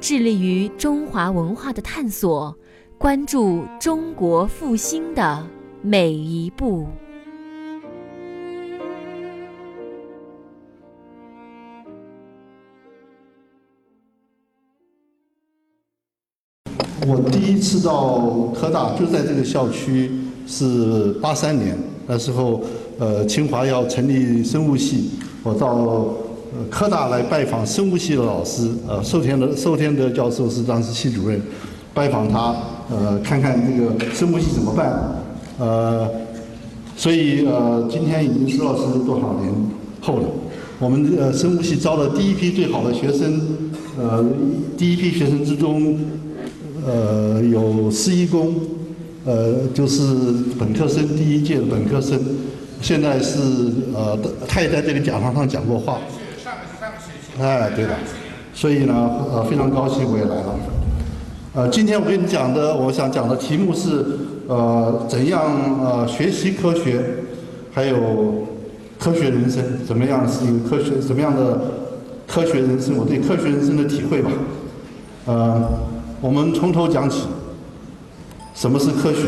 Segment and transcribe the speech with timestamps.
[0.00, 2.56] 致力于中华文化的探索，
[2.96, 5.46] 关注中国复兴的
[5.82, 6.86] 每一步。
[17.06, 20.10] 我第一次到科大就在这个校区，
[20.46, 22.62] 是八三年那时候，
[22.98, 25.10] 呃，清华要成立生物系，
[25.42, 26.14] 我到
[26.52, 31.40] 呃科大来拜访生物系的老师，呃，寿天德寿天德教授是当时系主任，
[31.94, 32.54] 拜访他，
[32.90, 35.22] 呃，看看这个生物系怎么办，
[35.58, 36.10] 呃，
[36.96, 39.52] 所以呃，今天已经石老师多少年
[40.00, 40.24] 后了，
[40.78, 43.40] 我们呃生物系招了第一批最好的学生，
[43.98, 44.24] 呃，
[44.76, 45.98] 第一批学生之中。
[46.82, 48.54] 呃，有施一公，
[49.26, 50.02] 呃，就是
[50.58, 52.18] 本科生第一届的本科生，
[52.80, 53.38] 现在是
[53.94, 55.98] 呃，他也在这个讲堂上讲过话。
[57.38, 57.94] 哎，对的，
[58.52, 58.94] 所以呢，
[59.32, 60.54] 呃，非常高兴我也来了。
[61.54, 64.04] 呃，今天我跟你讲的，我想讲的题目是
[64.46, 65.42] 呃，怎样
[65.82, 67.00] 呃学习科学，
[67.72, 68.46] 还有
[68.98, 71.60] 科学人生，怎么样是一个科学，怎么样的
[72.26, 74.30] 科学人生，我对科学人生的体会吧，
[75.26, 75.62] 呃。
[76.22, 77.22] 我们从头讲起，
[78.54, 79.20] 什么是科学？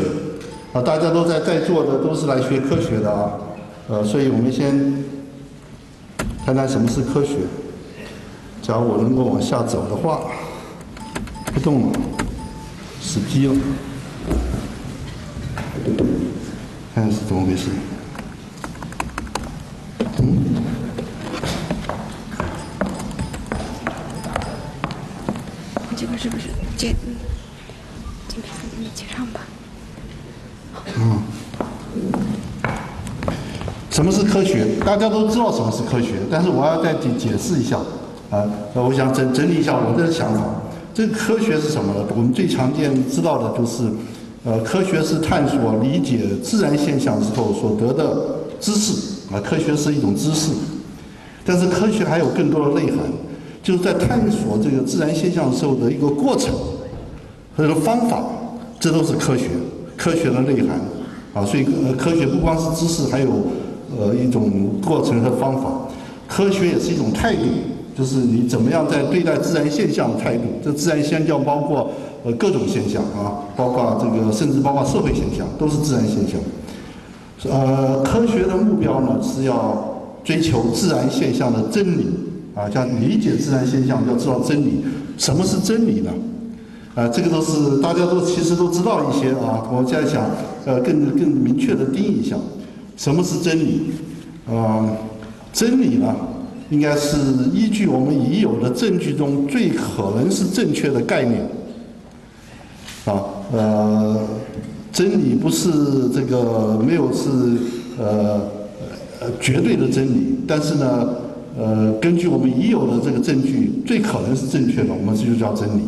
[0.73, 3.31] 啊，大家都在在座的都是来学科学的啊，
[3.89, 5.03] 呃，所以我们先
[6.45, 7.37] 谈谈什么是科学。
[8.63, 10.21] 假如我能够往下走的话，
[11.53, 11.99] 不动了，
[13.01, 13.53] 死机了，
[16.95, 17.67] 看是怎么回事？
[20.19, 20.37] 嗯。
[25.97, 26.47] 这个是不是
[26.77, 26.95] 这？
[28.29, 28.47] 这个
[28.79, 29.41] 你接上吧。
[30.95, 31.21] 嗯。
[33.91, 34.77] 什么是科学？
[34.85, 37.77] 大家都知道什么是科学，但是我要再解解释一下
[38.33, 38.43] 啊。
[38.73, 40.41] 我想整整理一下我的想法。
[40.93, 42.05] 这个科学是什么呢？
[42.15, 43.83] 我们最常见知道的就是，
[44.43, 48.15] 呃，科学是探索理解自然现象之后所得的
[48.59, 48.93] 知识
[49.33, 49.39] 啊。
[49.39, 50.51] 科学是一种知识，
[51.45, 52.99] 但是科学还有更多的内涵。
[53.63, 56.53] 就是在探索这个自然现象时候的一个过程
[57.55, 58.21] 和一个方法，
[58.77, 59.45] 这都是科学，
[59.95, 60.81] 科学的内涵
[61.33, 61.45] 啊。
[61.45, 63.29] 所以呃，科学不光是知识，还有
[63.97, 65.71] 呃一种过程和方法。
[66.27, 67.41] 科学也是一种态度，
[67.97, 70.43] 就是你怎么样在对待自然现象的态度。
[70.63, 71.91] 这自然现象包括
[72.23, 76.39] 呃各种现象啊，包括这个甚至包括社会现象，都是自然现象。
[77.51, 82.07] 呃，科学的目标呢是要追求自然现象的真理。
[82.55, 84.85] 啊，叫理解自然现象，要知道真理。
[85.17, 86.11] 什么是真理呢？
[86.93, 89.67] 啊，这个都是大家都其实都知道一些啊。
[89.73, 90.29] 我在想，
[90.63, 92.35] 呃，更更明确的定义一下，
[92.95, 93.91] 什么是真理？
[94.47, 94.87] 啊，
[95.51, 96.15] 真理呢，
[96.73, 97.17] 应该是
[97.53, 101.47] 依据我们已有的证据中最可能是正确的概念。
[103.05, 104.19] 啊，呃，
[104.91, 105.69] 真理不是
[106.09, 107.29] 这个没有是
[107.99, 108.41] 呃
[109.19, 111.09] 呃绝对的真理，但是呢。
[111.55, 115.83] 呃，根据我们已有的这个证据，最可能是正确的，我们这就叫真理。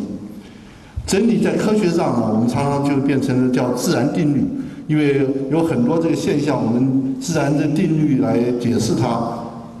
[1.04, 4.44] 真理在科学上呢，我们常常就变成了叫自然定律，
[4.86, 9.08] 因为有很多这个现象，我们自然的定律来解释它，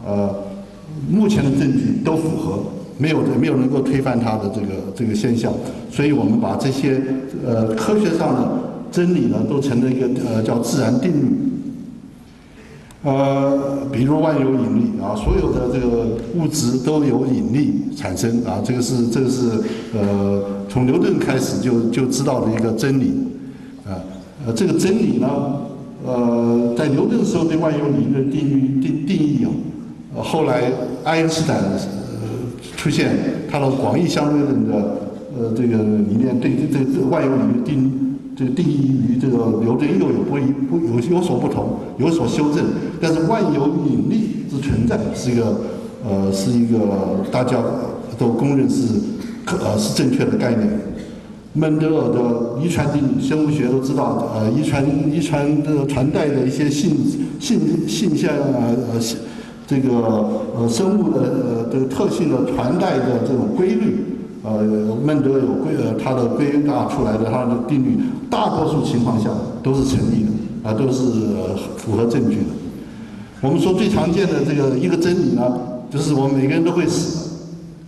[0.04, 0.34] 呃，
[1.10, 2.58] 目前的证据都符合，
[2.98, 5.52] 没有没有能够推翻它的这个这个现象，
[5.90, 7.00] 所以我们把这些
[7.44, 8.48] 呃科学上的
[8.90, 11.26] 真理呢，都成了一个呃叫自然定律。
[13.02, 19.48] 呃，比如万有引力啊，所有的这个物质都有引力产生啊，这个是这个是
[19.94, 23.12] 呃从牛顿开始就就知道的一个真理
[23.86, 23.94] 啊，
[24.44, 25.28] 呃这个真理呢，
[26.04, 29.50] 呃在牛顿时候对万有引力的定律定定义啊，
[30.22, 30.70] 后来
[31.04, 31.78] 爱因斯坦呃
[32.76, 33.16] 出现
[33.50, 34.74] 他的广义相对论的
[35.38, 38.02] 呃这个理念对这这万有引力定。
[38.38, 42.66] 这个定义与这个牛顿又有不一不有有所不同，有所修正。
[43.00, 45.62] 但是万有引力之存在是一个
[46.06, 47.56] 呃是一个大家
[48.18, 48.92] 都公认是
[49.46, 50.68] 可呃是正确的概念。
[51.54, 56.94] 孟德尔的遗传定理，生物学都知道，呃遗传遗传的传代的一些性
[57.40, 59.00] 性性象啊呃
[59.66, 59.90] 这个
[60.56, 64.04] 呃生物的呃的特性的传代的这种规律
[64.44, 64.62] 呃，
[65.04, 67.98] 孟德有规呃他的归纳出来的他的定律，
[68.30, 69.28] 大多数情况下
[69.62, 71.02] 都是成立的，啊，都是
[71.76, 72.46] 符合证据的。
[73.40, 75.42] 我们说最常见的这个一个真理呢，
[75.90, 77.28] 就是我们每个人都会死，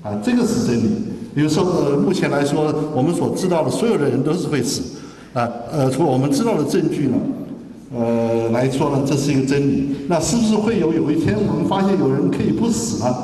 [0.02, 0.90] 啊，这个是真理。
[1.34, 4.82] 比如说，呃，目前来说，我们所知道的所有的人都是会死，
[5.32, 7.16] 啊，呃，从我们知道的证据呢，
[7.94, 9.96] 呃来说呢，这是一个真理。
[10.08, 13.16] 那是不是会有有一天我们发现有人可以不死呢？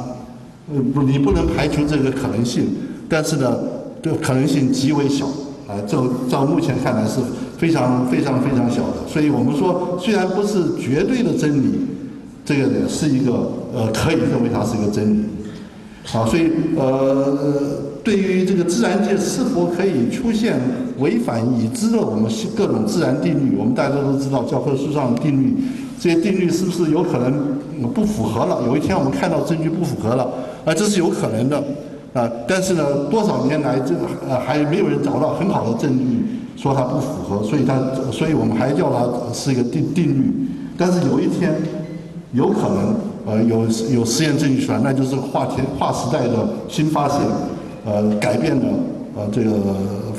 [0.73, 2.67] 呃，不，你不能排除这个可能性，
[3.09, 3.57] 但是呢，
[4.03, 5.27] 这个可能性极为小，
[5.69, 7.21] 啊，照照目前看来是
[7.59, 9.07] 非常非常非常小的。
[9.07, 11.81] 所以我们说，虽然不是绝对的真理。
[12.47, 13.33] 这个呢是一个
[13.75, 15.25] 呃，可以认为它是一个真理，
[16.13, 17.39] 啊，所以呃，
[18.05, 20.61] 对于这个自然界是否可以出现
[20.99, 25.57] 违反已知的我们各种自然定律，我们大家都知道教科书上的定律，
[25.99, 27.33] 这些定律是不是有可能
[27.95, 28.63] 不符合了？
[28.67, 30.25] 有一天我们看到证据不符合了，
[30.67, 31.57] 啊，这是有可能的，
[32.13, 36.05] 啊，但是呢，多少年来这个呃还没有人找到很好的证据
[36.57, 37.81] 说它不符合，所以它，
[38.13, 40.31] 所以我们还叫它是一个定定律，
[40.77, 41.55] 但是有一天。
[42.35, 42.97] 有可能，
[43.27, 43.61] 呃，有
[43.95, 47.21] 有实验证据出来，那就是划天划时代的新发现，
[47.85, 48.67] 呃，改变了，
[49.15, 49.51] 呃，这个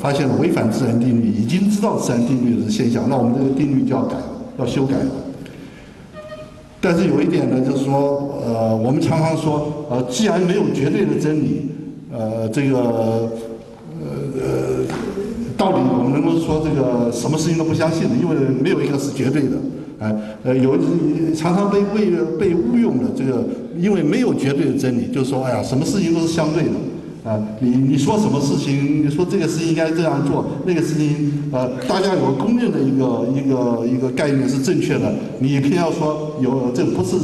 [0.00, 4.16] 发现了违反自然定律，已经知道自然定律的现象，那我们这个定律就要改，
[4.58, 4.94] 要修改。
[6.80, 11.68] 但是有一点呢，就是说，呃，我们常常说，呃，既然没有绝对的真理，
[12.12, 13.30] 呃，这个，呃
[14.38, 14.84] 呃，
[15.56, 19.56] 道理我们能够说这个什么事情都不相信的，因为没有一个是绝对的。
[19.98, 20.14] 哎，
[20.44, 20.76] 呃，有
[21.34, 23.42] 常常被被被误用的这个，
[23.76, 26.70] 因为没有绝对的真理，就是说，哎呀，什么事情都是相对的，
[27.26, 37.16] 啊，你你说什么事情，你说这个事情应该这样做，那个事情，呃，大家有公认的一个一个一个概念是正确的，你偏要说有这不是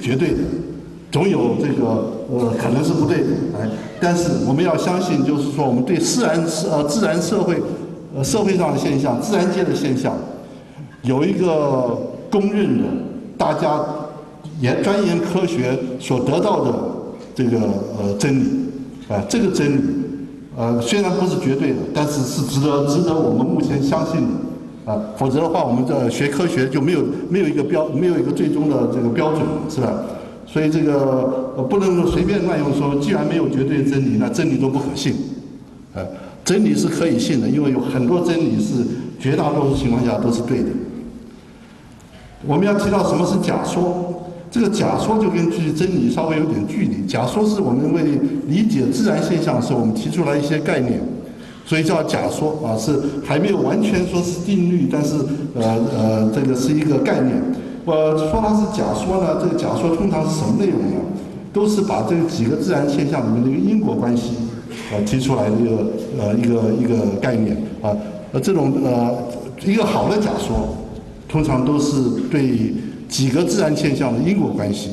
[0.00, 0.38] 绝对的，
[1.10, 3.26] 总有这个呃可能是不对的，
[3.58, 3.68] 哎，
[4.00, 7.60] 但是我们要相信，就是说我们对自然社呃自然社会
[8.14, 10.16] 呃社会上的现象，自然界的现象，
[11.02, 11.98] 有一个。
[12.30, 12.84] 公认的，
[13.38, 13.82] 大家
[14.60, 16.74] 研钻研科学所得到的
[17.34, 17.58] 这个
[17.98, 18.44] 呃真理，
[19.08, 19.80] 啊，这个真理，
[20.56, 29.94] 呃，虽然不是绝对的，但是是值得值得我们目前相信的，啊，否则的话，我们这学科学就没有没有一个标，没有一个最终的这个标准，是吧？
[30.46, 35.14] 所以这个呃不能随便乱用说，既然没有绝对真理，那真理都不可信，
[35.94, 36.04] 呃，
[36.44, 38.84] 真理是可以信的，因为有很多真理是
[39.18, 40.68] 绝大多数情况下都是对的。
[42.46, 44.17] 我们要提到什么是假说，
[44.50, 47.04] 这个假说就跟距真理稍微有点距离。
[47.06, 48.02] 假说是我们为
[48.46, 50.98] 理解自然现象的时候，我们提出来一些概念，
[51.66, 55.16] 所以叫假说啊，是还没有完全说是定律，但是
[55.54, 57.42] 呃呃，这个是一个概念。
[57.84, 60.96] 我说它是假说呢，这个假说通常是什么内容呢？
[61.52, 64.32] 都是把这几个自然现象里面的一个因果关系
[64.92, 67.92] 呃提出来的一个呃一个一个概念啊，
[68.32, 69.14] 呃这种呃
[69.64, 70.74] 一个好的假说。
[71.30, 72.42] 通常都是对
[73.08, 74.90] 几个自然现象的因果关系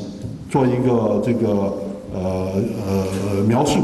[0.50, 1.74] 做一个这个
[2.14, 2.48] 呃
[2.86, 3.80] 呃描述。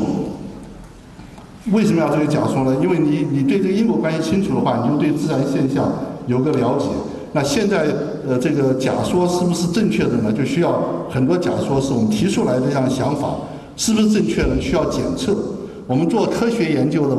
[1.70, 2.76] 为什么要这个假说呢？
[2.82, 5.92] 因为你你对这个因果关系清楚的话，你就对自然现象
[6.26, 6.86] 有个了解。
[7.32, 7.86] 那现在
[8.26, 10.32] 呃这个假说是不是正确的呢？
[10.32, 13.36] 就需要很多假说是我们提出来的这样想法
[13.76, 14.60] 是不是正确的？
[14.60, 15.36] 需要检测。
[15.86, 17.16] 我们做科学研究的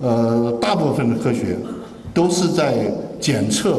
[0.00, 1.58] 呃大部分的科学
[2.14, 2.90] 都是在
[3.20, 3.78] 检测。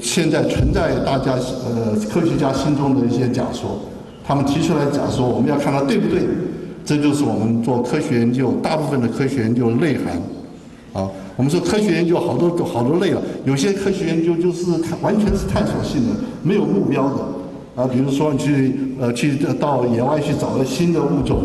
[0.00, 1.32] 现在存在大家
[1.64, 3.80] 呃科学家心中的一些假说，
[4.26, 6.22] 他们提出来假说，我们要看它对不对，
[6.84, 10.20] 这就是我们做科学研究大部分的科学研究内涵。
[10.94, 14.70] 啊，我们说科学研究好多好多类了，有些科学研究就是
[15.02, 17.82] 完全是探索性的，没有目标的。
[17.82, 21.42] 啊，比如说你去呃去到野外去找个新的物种，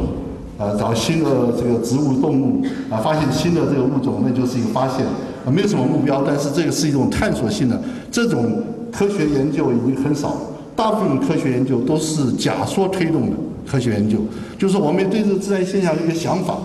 [0.58, 5.06] 啊，找新的这个植物动物，啊，发现新的这个物种，那就是一个发现。
[5.46, 7.82] 啊，没有什么目标，但是这个是一种探索性的，
[8.12, 10.38] 这种科学研究已经很少。
[10.76, 13.38] 大部分科学研究都是假说推动的
[13.70, 14.18] 科学研究，
[14.58, 16.58] 就是我们对这个自然现象一个想法，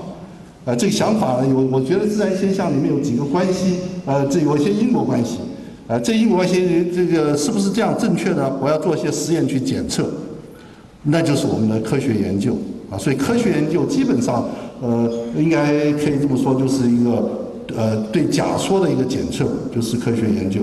[0.65, 5.41] 啊，这个想法有，我觉得自然现象里面有几个关系，呃，这有一些因果关系，
[5.87, 8.51] 啊，这因果关系这个是不是这样正确呢？
[8.63, 10.09] 我要做一些实验去检测，
[11.03, 12.57] 那就是我们的科学研究，
[12.89, 14.49] 啊，所以科学研究基本上，
[14.81, 15.07] 呃，
[15.37, 17.45] 应该可以这么说，就是一个。
[17.77, 20.61] 呃，对假说的一个检测就是科学研究。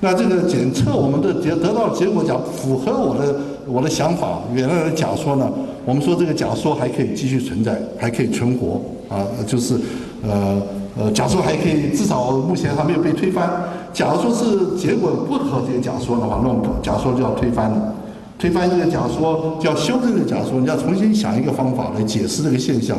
[0.00, 3.36] 那这个检测我们的结得到结果讲符合我的
[3.66, 5.48] 我的想法，原来的假说呢，
[5.84, 9.76] 我们说这个假说还可以继续存在，还可以存活啊，就是
[10.22, 10.60] 呃
[10.98, 13.48] 呃，假说还可以至少目前还没有被推翻。
[13.92, 17.94] 假如说是结果不合这个假说的话，那我们假说就要推翻了。
[18.38, 22.98] 推翻这个假说，就要修正这个假说，你要重新想一个方法来解释这个现象。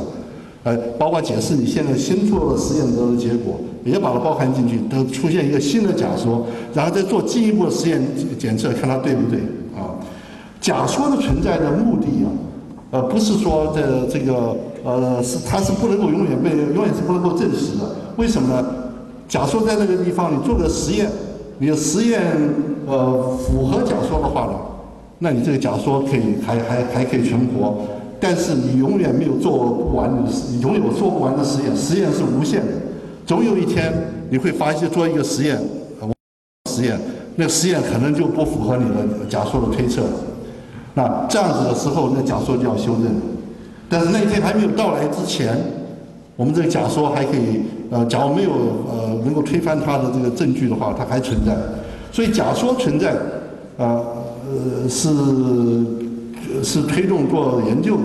[0.63, 8.01] 呃，包括解释你现在新做的实验得的结果，也把它包含进去，都出现一个新的假说，然后再做进一步的实验
[8.39, 9.39] 检测，看它对不对
[9.75, 9.91] 啊？
[10.62, 12.32] 假说的存在的目的啊，
[12.91, 14.55] 呃，不是说这这个
[14.86, 18.65] 呃是它是不能够永远被永远是不能够证实的，为什么呢？
[19.27, 21.10] 假说在那个地方你做个实验，
[21.58, 22.22] 你的实验
[22.86, 24.53] 呃符合假说的话呢，
[25.20, 27.79] 那你这个假说可以还还还可以存活。
[28.25, 32.72] 但是你永远没有做不完的，你永远做不完的实验，实验是无限的，
[33.25, 33.92] 总有一天
[34.30, 35.60] 你会发现做一个实验，
[36.72, 36.98] 实验，
[37.36, 40.03] 那实验可能就不符合你的假说的推测，
[40.94, 43.12] 那这样子的时候，那假说就要修正。
[43.89, 45.58] 但是那一天还没有到来之前，
[46.38, 48.51] 我们这个假说还可以，呃，假如没有
[48.89, 51.53] 呃能够推翻它的这个证据的话，它还存在。
[52.10, 53.13] 所以假说存在，
[53.75, 54.01] 呃
[54.48, 55.10] 呃是。
[56.63, 58.03] 是推动做研究的，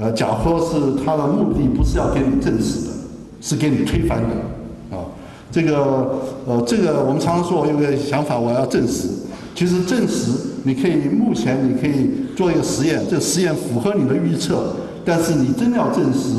[0.00, 2.92] 呃，假说是它的目的不是要给你证实的，
[3.40, 5.04] 是给你推翻的，啊，
[5.50, 9.08] 这个呃，这个我们常常说，我有个想法，我要证实。
[9.54, 10.30] 其实证实，
[10.62, 16.30] 你可以目前你可以做一个实验，这实验符合你的预测，但是你真的要证实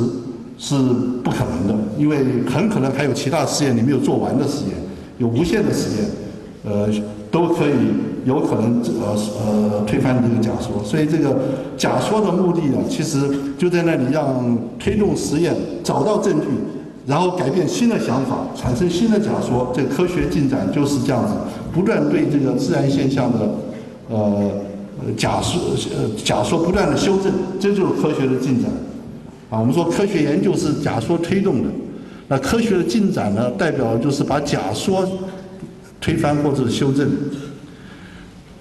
[0.57, 0.75] 是
[1.23, 2.17] 不可能的，因为
[2.49, 4.77] 很可能还有其他实验你没有做完的实验，
[5.19, 6.09] 有无限的实验，
[6.63, 6.87] 呃，
[7.31, 7.71] 都可以。
[8.23, 11.35] 有可能呃呃推翻这个假说，所以这个
[11.75, 13.17] 假说的目的啊，其实
[13.57, 16.45] 就在那里让推动实验，找到证据，
[17.07, 19.73] 然后改变新的想法，产生新的假说。
[19.75, 21.33] 这科学进展就是这样子，
[21.73, 23.39] 不断对这个自然现象的
[24.11, 24.51] 呃
[25.17, 25.59] 假说
[25.97, 28.69] 呃假说不断的修正，这就是科学的进展。
[29.49, 31.69] 啊，我们说科学研究是假说推动的，
[32.27, 35.03] 那科学的进展呢，代表就是把假说
[36.01, 37.09] 推翻或者修正。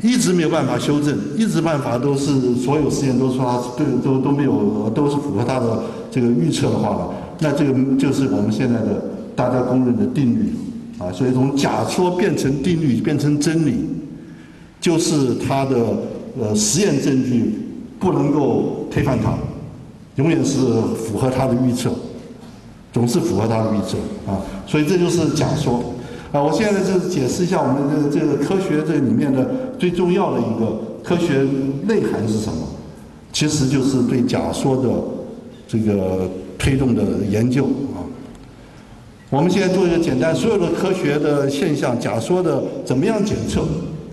[0.02, 9.04] 一直没有办法修正，一直办法都是所有实验都说它对都都没有都是符合它的这个预测的话呢，那这个就是我们现在的
[9.36, 10.54] 大家公认的定律
[10.98, 11.12] 啊。
[11.12, 13.74] 所以从假说变成定律变成真理，
[14.80, 15.76] 就是它的
[16.40, 17.58] 呃实验证据
[17.98, 19.34] 不能够推翻它，
[20.16, 20.60] 永远是
[20.96, 21.90] 符合它的预测，
[22.90, 24.40] 总是符合它的预测啊。
[24.66, 25.89] 所以这就是假说。
[26.32, 31.44] 啊，我现在就是解释一下我们这个这个科学这里面的最重要的一个科学
[31.88, 32.68] 内涵是什么？
[33.32, 34.88] 其实就是对假说的
[35.66, 38.06] 这个推动的研究啊。
[39.28, 43.62] 我们现在做一个简单，所有的科学的现象，假说的怎么样检测？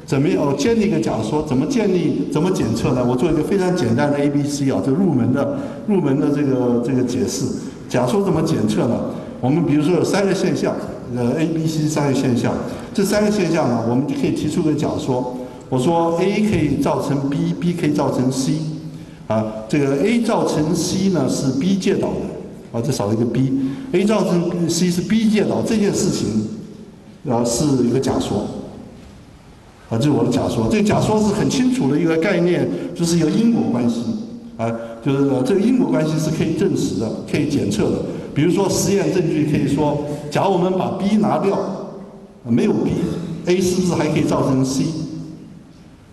[0.05, 1.43] 怎么样建立一个假说？
[1.43, 2.27] 怎么建立？
[2.31, 3.05] 怎么检测呢？
[3.07, 7.45] 我做一个非常简单的 A、B、C 啊，这入门的入门的这个这个解释。
[7.87, 8.99] 假说怎么检测呢？
[9.39, 10.73] 我们比如说有三个现象。
[11.15, 12.53] 呃，A、B、C 三个现象，
[12.93, 15.37] 这三个现象呢，我们就可以提出个假说。
[15.69, 18.53] 我说 A 可以造成 B，B 可以造成 C，
[19.27, 26.47] 啊，这个 A 造成 C 呢是 B 介导的，啊，这少了一个 B，A 造成 C 是 B 介导这件事情，
[27.29, 28.47] 啊，是一个假说，
[29.89, 30.69] 啊，这是我的假说。
[30.71, 34.03] 这个假说是很清楚的一个概念，就是一个因果关系，
[34.55, 34.71] 啊，
[35.03, 38.05] 就是这个因果关系是可以证实的，可以检测的。
[38.37, 39.97] 比如说实验证据可以说，
[40.29, 41.57] 假如我们把 B 拿掉，
[42.47, 44.83] 没有 B，A 是不是还可以造成 C？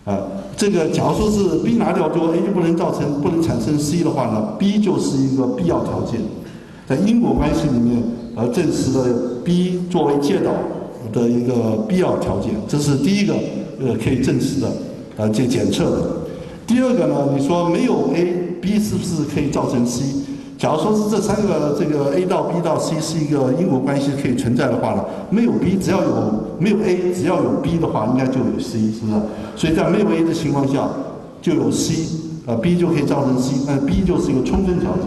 [0.07, 0.19] 啊，
[0.57, 6.19] 这个假如说是 B 拿掉，之后 A 就不能造成、不能产生 C 的话呢，B 就是一个必要条件，
[6.89, 8.03] 在因果关系里面
[8.35, 9.05] 而证实了
[9.45, 10.51] B 作为介导
[11.13, 13.35] 的一个必要条件，这是第一个
[13.79, 14.69] 呃可以证实的
[15.19, 16.11] 啊，这检测的。
[16.67, 20.24] 第二个呢，你说没有 A，B 是不是可以造成 C？
[20.57, 26.11] 假如说是这三个这个 A 到 B 到 C 是一个因果关系可以存在的话呢，没有 B 只要有
[26.59, 29.21] 没有 A 只要有 B 的话，应该就有 C，是不是？
[29.57, 30.89] 所以在没有 A 的情况下
[31.43, 32.07] 就有 C，
[32.47, 35.07] 呃 B 就可以造成 C，那 B 就是一个充分条件。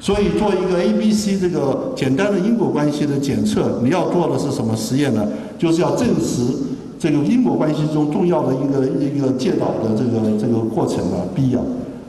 [0.00, 5.24] 所以做一个 A、B、C 这个简单的因果关系的检测，你要做的是什么实验呢？
[5.56, 6.42] 就是要证实
[6.98, 11.60] 这个因果关系中重要的一个一个介导的这个这个过程的必要。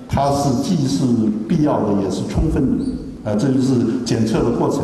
[0.07, 1.03] 它是既是
[1.47, 2.85] 必要的，也是充分的，
[3.23, 4.81] 啊，这就是检测的过程。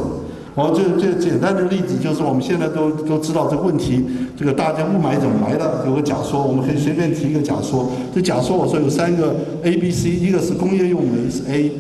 [0.56, 4.04] 我这这简单的例子就是，我们现在都都知道这个问题，
[4.36, 5.86] 这个大家雾霾怎么来的？
[5.88, 7.90] 有个假说，我们可以随便提一个假说。
[8.14, 11.72] 这假说我说有三个 A、B、C，一个是工业用煤是 A，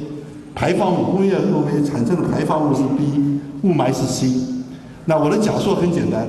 [0.55, 4.31] 排放物工业用煤产生的排放物是 B，雾霾是 C。
[5.05, 6.25] 那我的假说很简单，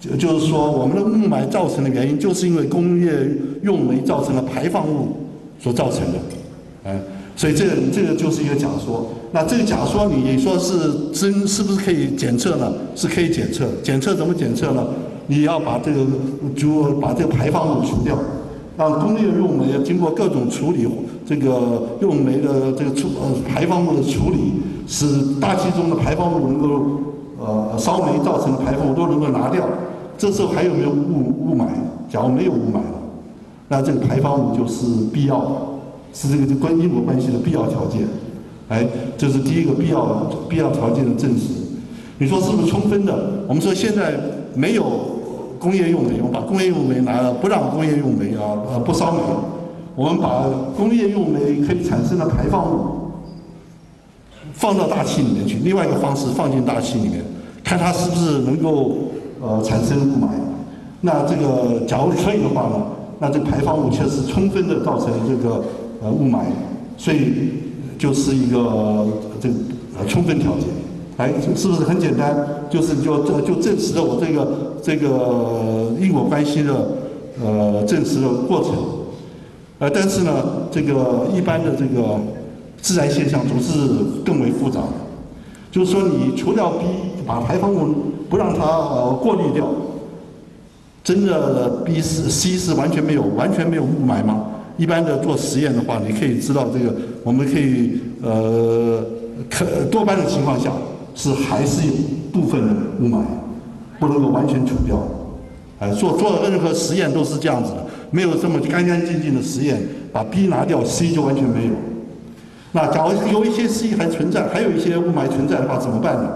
[0.00, 3.12] 就就是说我们的雾霾造成的原因，就是因为工业
[3.62, 5.08] 用煤造成了排放物
[5.64, 6.18] 所造成的。
[6.84, 7.00] 哎，
[7.34, 9.06] 所以这个这个就是一个假说。
[9.32, 12.70] 那这个假说，你说是真，是不是可以检测呢？
[12.94, 13.64] 是可以检测。
[13.82, 14.84] 检测怎么检测呢？
[15.26, 16.04] 你要把这个
[16.54, 18.14] 就把这个排放物除掉，
[18.76, 20.86] 让工业用煤经过各种处理，
[21.26, 24.52] 这个用煤的这个处呃排放物的处理，
[24.86, 25.06] 使
[25.40, 26.68] 大气中的排放物能够
[27.40, 29.66] 呃烧煤造成的排放物都能够拿掉。
[30.18, 31.64] 这时候还有没有雾雾霾？
[32.08, 33.00] 假如没有雾霾了，
[33.74, 35.44] 那这个排放物就是必要，
[36.12, 38.02] 是这个关因果关系的必要条件。
[38.68, 38.86] 哎，
[39.18, 41.46] 这是第一个必要必要条件的证实。
[42.18, 43.42] 你说是不是充分的？
[43.48, 44.14] 我们说现在
[44.54, 44.84] 没有
[45.58, 49.18] 工业用煤，我们把工业用煤拿了，不让工业用煤啊，呃，不烧煤。
[49.96, 50.44] 我们把
[50.76, 53.10] 工业用煤可以产生的排放物
[54.52, 57.24] 放到大气里面去，另外一个方式放进大气里面，
[57.64, 58.92] 看它是不是能够
[59.42, 60.28] 呃产生雾霾。
[61.00, 62.86] 那这个假如可以的话呢，
[63.24, 65.64] 那这排放物确实充分的造成这个
[66.02, 66.40] 呃雾霾，
[66.98, 67.54] 所以
[67.96, 69.06] 就是一个
[69.40, 69.54] 这个
[69.98, 70.68] 呃充分条件。
[71.16, 72.36] 哎，是不是很简单？
[72.68, 76.74] 就是就这就证实了我这个这个因果关系的
[77.42, 78.74] 呃证实的过程。
[79.78, 80.30] 呃，但是呢，
[80.70, 82.20] 这个一般的这个
[82.82, 83.70] 自然现象总是
[84.22, 84.82] 更为复杂。
[85.72, 86.84] 就是说，你除掉 B，
[87.24, 87.94] 把排放物
[88.28, 89.66] 不让它呃过滤掉，
[91.04, 94.46] 真的 B 是 C 是完全没有完全没有雾霾吗？
[94.76, 96.92] 一般的做实验的话，你可以知道这个，
[97.22, 99.04] 我们可以呃
[99.48, 100.72] 可多半的情况下。
[101.16, 101.92] 是还是有
[102.32, 103.22] 部分的雾霾，
[104.00, 105.00] 不能够完全除掉。
[105.78, 109.80] 哎，做做任何实验都是这样子的，没有这么干干净净的实验，
[110.12, 111.72] 把 B 拿掉，C 就完全没有。
[112.72, 116.28] 那假如有一些 C 还存在，还有一些雾霾存在的话，怎么办呢？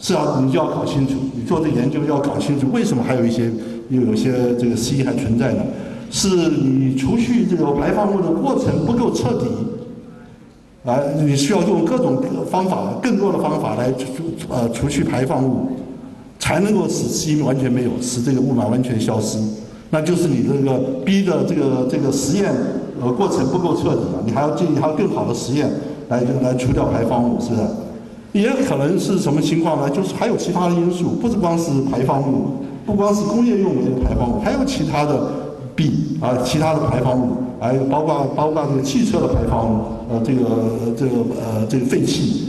[0.00, 3.48] 是要你就要搞清楚，你做这研究要搞清楚，为什么还有一些
[3.88, 5.62] 又有些这个 C 还存在呢？
[6.10, 9.46] 是你除去这个排放物的过程不够彻底。
[10.84, 14.06] 啊，你需要用各种方法，更多的方法来除
[14.48, 15.68] 呃除去排放物，
[16.38, 19.38] 才能够使 C 完全没有，使这个雾霾完全消失。
[19.90, 22.54] 那就是你这个 B 的这个这个实验
[23.02, 25.70] 呃过程不够彻底了，你还要进行还有更好的实验
[26.08, 27.62] 来来除掉排放物，是不是？
[28.32, 29.90] 也可能是什么情况呢？
[29.90, 35.30] 就是还有其他的因素，不是光是排放物，不光是工业用煤的排放物，还有其他的
[35.76, 37.32] B 啊，其他的排放物。
[37.60, 40.40] 还有包括包括这个汽车的排放物，呃，这个
[40.96, 42.48] 这个呃这个废气，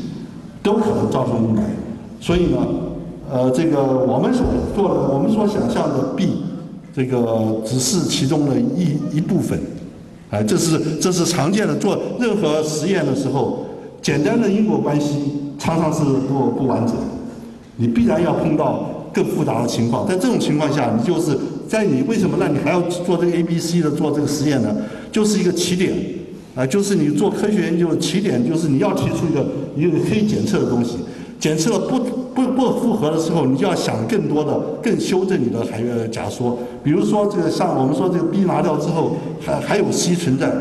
[0.63, 1.59] 都可能造成雾霾。
[2.21, 2.57] 所以呢，
[3.29, 6.43] 呃，这个我们所做的，我们所想象的 B，
[6.93, 9.59] 这个只是其中的一一部分。
[10.29, 13.65] 哎，这是这是常见的做任何实验的时候，
[14.01, 16.95] 简单的因果关系常常是不不完整，
[17.75, 18.85] 你必然要碰到
[19.19, 20.07] 更复杂的情况。
[20.07, 21.37] 在这种情况下，你就是。
[21.69, 22.35] 在你为什么？
[22.39, 24.75] 那你还要做这个 A、B、C 的做这个实验呢？
[25.11, 25.93] 就是一个起点，
[26.55, 29.45] 啊，就是你做科学研究的起点，就是你要提出一个
[29.77, 30.95] 一个可以检测的东西。
[31.39, 31.99] 检测了不
[32.33, 36.57] 不不符合的时候，你就要想更多的、更修正你的还有假说。
[36.83, 40.51] 比如说这个像我们说这个 B 拿掉之后，还还有 C 存在，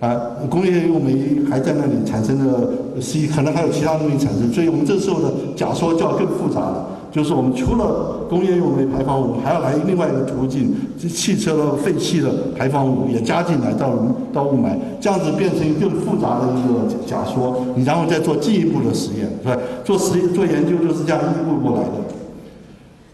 [0.00, 2.70] 啊，工业用煤还在那里产生的
[3.02, 6.88] C，可能还有其他东西产生，所以我们这时候的假说就要更复杂了。
[7.10, 13.94] 就是我们除了工业用煤排放物，还要来另外一个途径，汽车的废气的排放物也加进来到
[14.32, 19.56] 到雾霾，这样子变成更复杂的一个假说，你然后再做进一步的实验，是吧？
[19.84, 21.90] 做实验做研究就是这样一步一步来的。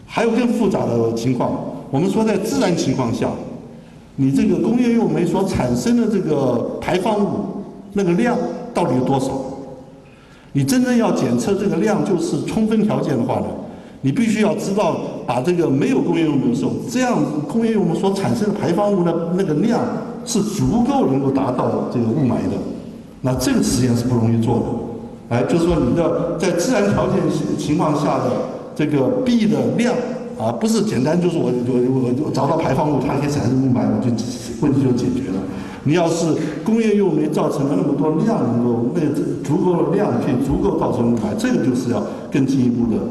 [0.05, 1.55] 还有更复杂的情况，
[1.89, 3.29] 我们说在自然情况下，
[4.17, 7.29] 你这个工业用煤所产生的这个排放物
[7.93, 8.37] 那个量
[8.73, 9.31] 到底有多少？
[10.51, 13.47] 你真正要检测这个量，就是充分条件的话呢？
[14.05, 19.81] 你必须要知道，把这个没有工业用煤的时候，这样工业用煤所产生的排放物的那个量
[20.23, 22.55] 是足够能够达到这个雾霾的。
[23.21, 25.35] 那这个实验是不容易做的。
[25.35, 27.15] 哎，就是说你的在自然条件
[27.57, 28.29] 情况下的
[28.75, 29.95] 这个 B 的量
[30.37, 34.11] 啊，不是简单就是我我我找到排放物它可以产生雾霾，我就
[34.61, 35.41] 问题就解决了。
[35.83, 36.27] 你要是
[36.63, 39.01] 工业用煤造成了那么多量，能够那
[39.43, 43.01] 足够的量可以足够造成雾霾，这个就是要更进一步的。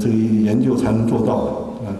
[0.00, 1.50] 这个研究才能做到的，
[1.86, 1.96] 啊，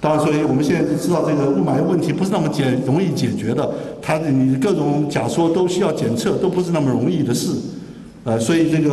[0.00, 3.70] 当然，所以我们现在就知道这个雾霾问题不是那么简容易解决的，
[4.02, 7.50] 它你各种假说都需要检测，都不是那么容易的事，
[8.24, 8.90] 呃，所以这个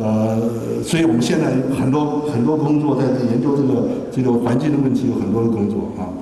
[0.00, 0.38] 呃，
[0.82, 1.46] 所以我们现在
[1.78, 6.12] 很多很多工作在研究这个这个环境的问题，有很多的工作啊，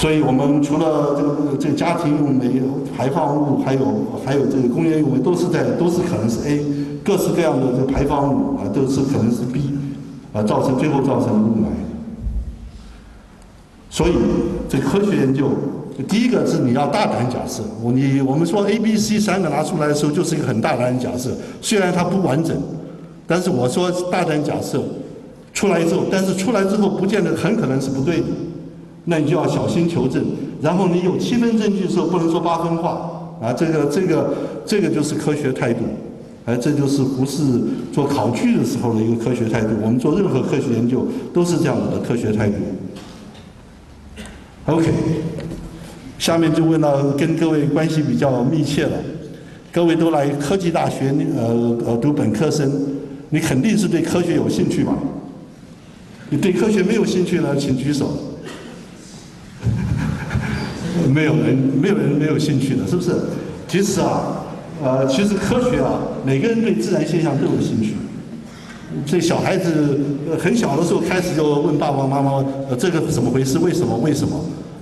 [0.00, 2.62] 所以我们除了这个这个家庭用煤
[2.96, 3.80] 排放物，还有
[4.24, 6.64] 还有这个工业用煤，都是在都是可能是 A。
[7.04, 9.74] 各式各样的这排放物啊，都是可能是 B，
[10.32, 11.66] 啊，造成最后造成雾霾。
[13.90, 14.12] 所以，
[14.70, 15.50] 这科学研究，
[16.08, 17.62] 第一个是你要大胆假设。
[17.82, 21.30] 我你我们说 A、B、C 三个拿出来的时候，就是一个很大胆的假设。
[21.60, 22.56] 虽然它不完整，
[23.26, 24.82] 但是我说大胆假设
[25.52, 28.26] 出来之后，但是出来之后不见得很可能是不对的。
[29.10, 30.24] 那你就要小心求证。
[30.62, 33.52] 然后你有七分证据的时候，不能说八分话啊。
[33.52, 35.80] 这个这个这个就是科学态度。
[36.46, 37.42] 哎，这就是不是
[37.92, 39.68] 做考据的时候的一个科学态度。
[39.82, 42.54] 我们做任何科学研究都是这样子的科学态度。
[44.66, 44.86] OK，
[46.18, 48.92] 下面就问到跟各位关系比较密切了。
[49.72, 52.70] 各位都来科技大学呃呃读本科生，
[53.28, 54.94] 你肯定是对科学有兴趣吧？
[56.30, 58.29] 你对科学没有兴趣呢，请举手。
[61.12, 63.12] 没有人，没有人没有兴趣的，是不是？
[63.68, 64.44] 其实啊，
[64.82, 67.94] 呃，其实科学啊，每个人对自然现象都有兴趣。
[69.06, 70.00] 所以小孩子
[70.36, 73.58] 很小的时候开始就问爸爸妈妈，呃，这个怎么回事？
[73.60, 73.96] 为什么？
[73.98, 74.40] 为什么？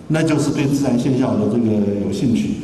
[0.09, 1.66] 那就是对自然现象的这个
[2.07, 2.55] 有兴趣。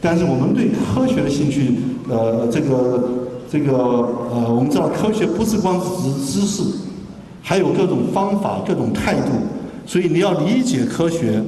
[0.00, 1.76] 但是我们对科学的兴趣，
[2.08, 3.08] 呃，这个
[3.48, 3.72] 这个
[4.32, 6.62] 呃，我们知道科学不是光只是知识，
[7.40, 9.30] 还有各种方法、各种态度。
[9.86, 11.40] 所以你要理解科学。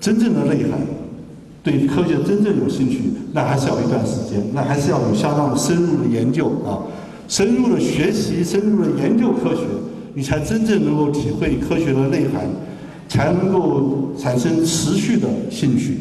[0.00, 0.80] 真正的内涵，
[1.62, 3.02] 对科学真正有兴趣，
[3.34, 6.80] 那还是要一段时间，那还是要有相当的深入的研究啊，
[7.28, 9.60] 深入的学习，深入的研究科学，
[10.14, 12.48] 你才真正能够体会科学的内涵，
[13.08, 15.98] 才能够产生持续的兴趣。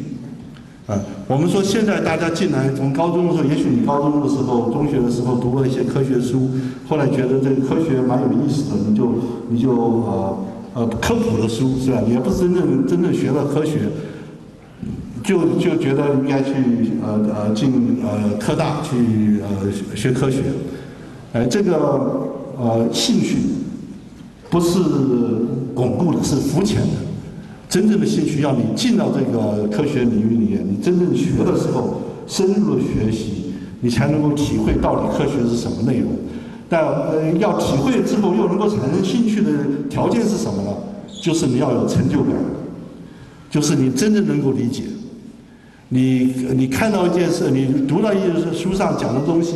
[0.87, 6.49] 啊，我们说现在大家进来从高中的时候，也许你高中的时候、中学的时候读过一些科学书，
[6.87, 9.09] 后来觉得这个科学蛮有意思的，你就
[9.49, 10.37] 你就呃。
[10.79, 12.01] 呃，科普的书是吧？
[12.09, 13.79] 也不是真正真正学了科学，
[15.21, 16.53] 就就觉得应该去
[17.03, 20.37] 呃呃进呃科大去呃学科学，
[21.33, 21.75] 哎，这个
[22.57, 23.39] 呃兴趣
[24.49, 24.79] 不是
[25.75, 26.93] 巩固的，是肤浅的。
[27.67, 36.09] 真正的兴趣要你进到这个科学领域里面，你真正学的时候，深入的学习，你才能够体会到底科学是什么内容。
[36.69, 39.51] 但呃，要体会之后又能够产生兴趣的
[39.89, 40.69] 条件是什么呢？
[41.21, 42.33] 就是你要有成就感，
[43.49, 44.83] 就是你真正能够理解。
[45.89, 48.19] 你你看到一件事，你读到一
[48.53, 49.55] 书上讲的东西，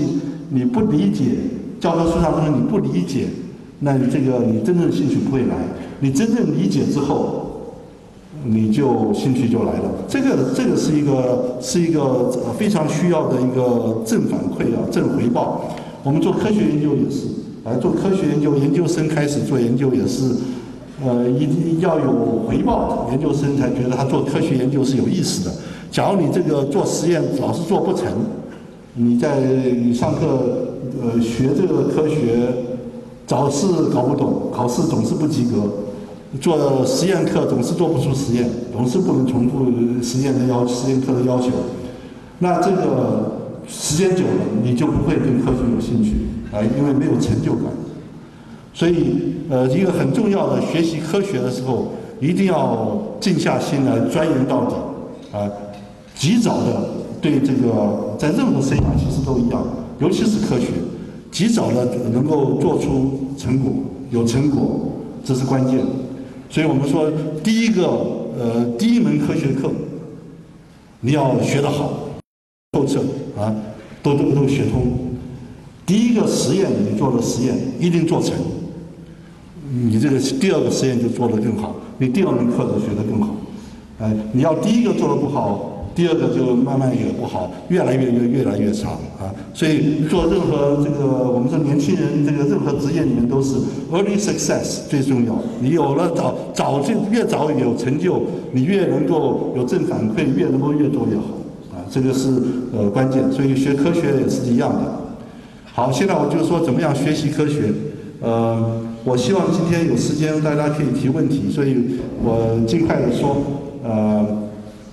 [0.49, 1.25] 你不理解，
[1.79, 3.27] 教科书上东西你不理解，
[3.79, 5.55] 那你这个你真正的兴趣不会来。
[5.99, 7.75] 你真正理解之后，
[8.43, 9.91] 你就兴趣就来了。
[10.07, 15.75] 这个这个是一个是一个非常需要的一个正反馈啊，正回报。
[16.03, 17.27] 我们做科学研究也是，
[17.63, 20.35] 啊，做科学研究，研究生开始做研究也是，
[21.01, 25.55] 呃，一定要有回报，研究生才觉得他做科学研究是有意思的。
[25.89, 28.11] 假如你这个做实验老是做不成，
[28.95, 29.39] 你在
[29.93, 32.49] 上课呃学这个科学，
[33.25, 35.69] 找试搞不懂，考试总是不及格，
[36.41, 39.67] 做实验课总是做不出实验，总是不能重复
[40.03, 41.47] 实验的要实验课的要求，
[42.39, 43.39] 那这个。
[43.67, 46.11] 时间久了，你就不会对科学有兴趣
[46.51, 47.63] 啊，因为没有成就感。
[48.73, 54.75] 所以，呃，一个很重要的学习科学的时候，一定要静下心来钻研到底
[55.37, 55.49] 啊，
[56.15, 56.89] 及早的
[57.21, 59.63] 对这个在任何生涯其实都一样，
[59.99, 60.67] 尤其是科学，
[61.31, 63.71] 及早的能够做出成果，
[64.09, 64.91] 有成果，
[65.23, 65.79] 这是关键。
[66.49, 67.11] 所以我们说，
[67.43, 67.87] 第一个
[68.37, 69.71] 呃，第一门科学课，
[71.01, 71.93] 你要学得好。
[72.73, 73.01] 透彻
[73.37, 73.55] 啊，
[74.01, 74.81] 都都都学通。
[75.85, 78.33] 第一个实验你做的实验一定做成，
[79.71, 83.35] 你这个第二个实验就做得更好，你第二门课就学得更好。
[83.99, 89.29] 哎，你要第一个做得不好，第二个就慢慢也不好，越来越越越来越差啊。
[89.53, 93.55] 所以做任何这个，我们说年轻人这个任何职业里面都是
[93.91, 95.37] early success 最重要。
[95.61, 98.19] 你有了早早就越早有成就，
[98.51, 101.23] 你越能够有正反馈，越能够越做越好。
[101.93, 102.27] 这个是
[102.75, 104.79] 呃关键，所以学科学也是一样的。
[105.71, 107.71] 好，现在我就说怎么样学习科学。
[108.19, 113.37] 呃，我希望今天有时间大家可以提问题，所以我尽快的说。
[113.83, 114.25] 呃，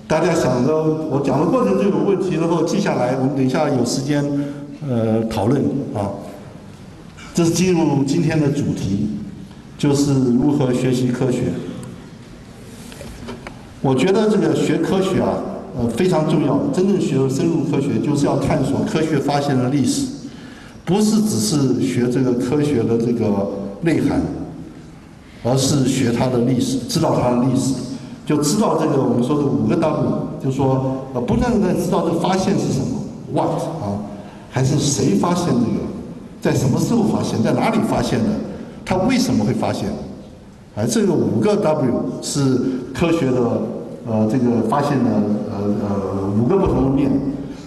[0.05, 0.75] 大家想着
[1.09, 4.23] 我讲的过程中有问题，然后记下来，我们等一下有时间
[4.87, 5.59] 呃讨论
[5.95, 6.11] 啊。
[7.33, 9.09] 这是进入今天的主题，
[9.75, 11.45] 就是如何学习科学。
[13.81, 15.41] 我觉得这个学科学啊。
[15.77, 16.59] 呃，非常重要。
[16.73, 20.05] 真正学深入科学，就是要探索科学发现的历史，
[20.83, 23.47] 不是只是学这个科学的这个
[23.81, 24.21] 内涵，
[25.43, 27.73] 而是学它的历史，知道它的历史，
[28.25, 32.99] 就知道这个我们说的五个 W，就说，呃，不断的知道这个发现是什么
[33.33, 33.97] ，What 啊，
[34.49, 35.79] 还是谁发现这个，
[36.41, 38.29] 在什么时候发现，在哪里发现的，
[38.83, 39.87] 它为什么会发现，
[40.75, 42.59] 而这个五个 W 是
[42.93, 43.61] 科学的。
[44.05, 47.11] 呃，这个发现了呃呃五个不同的面，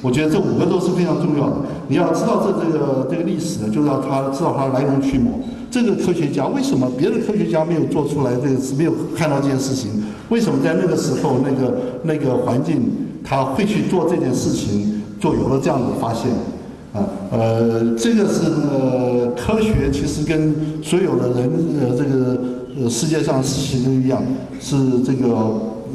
[0.02, 1.56] 我觉得这五个都是非常重要的。
[1.88, 5.30] 你要知道这这个这个历史，就要他知道它来龙去脉。
[5.70, 9.90] 这个科学家为什么别的科学家没有做出来这个是没有看到这件事情？
[10.28, 12.82] 为什么在那个时候那个那个环境
[13.24, 16.30] 他会去做这件事情，就有了这样的发现？
[16.94, 22.40] 啊，呃，这个是呃科学，其实跟所有的人呃这个
[22.80, 24.22] 呃世界上事情都一样，
[24.60, 25.28] 是这个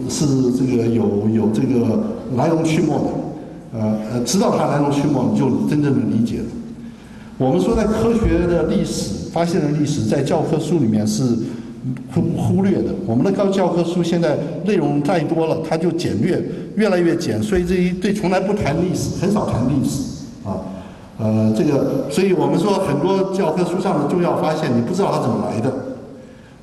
[0.09, 1.99] 是这个有有这个
[2.35, 3.09] 来龙去脉的，
[3.73, 6.45] 呃呃，知道它来龙去脉，你就真正的理解了。
[7.37, 11.23] 我们说在科学的历史发现的历史，在教科书里面是
[12.13, 12.93] 忽忽略的。
[13.05, 16.41] 我们的高教科书现在内容太多了，它就简略，
[16.75, 20.59] 越来越简，所以这一对从来不谈历史，很少谈历史啊。
[21.17, 25.73] 呃，这个，所以我们说很多教科书上的重要发现，你不知道它怎么来的，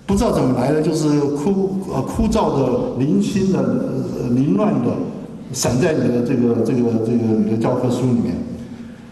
[0.07, 4.91] 不知道怎么来的，就是枯呃枯燥的、零星的、呃凌乱的，
[5.53, 8.37] 散在你的这个这个这个你的教科书里面。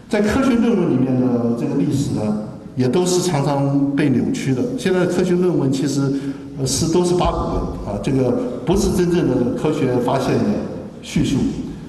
[0.07, 2.43] 在科学论文里面的这个历史呢，
[2.75, 4.61] 也都是常常被扭曲的。
[4.77, 6.09] 现在科学论文其实
[6.57, 8.31] 呃是都是八股文啊，这个
[8.65, 10.45] 不是真正的科学发现的
[11.01, 11.37] 叙述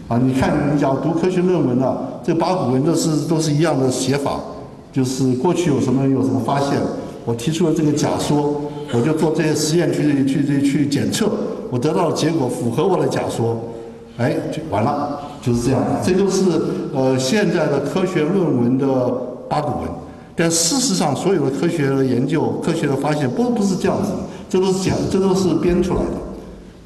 [0.09, 0.19] 啊。
[0.19, 4.41] 你看，你要读科学论文啊，这八股文都是都是一样的写法，
[4.93, 6.81] 就是过去有什么有什么发现，
[7.25, 11.31] 我提出了这个假说，我就做这些实验去去去去检测，
[11.71, 13.59] 我得到的结果符合我的假说，
[14.19, 15.21] 哎，就完了。
[15.43, 16.43] 就是这样，这就是
[16.93, 18.87] 呃现在的科学论文的
[19.49, 19.89] 八股文，
[20.35, 24.11] 但事实上所有的科学的研究、科学的发现不不是这样子，
[24.51, 26.17] 这都是假，这都是编出来的，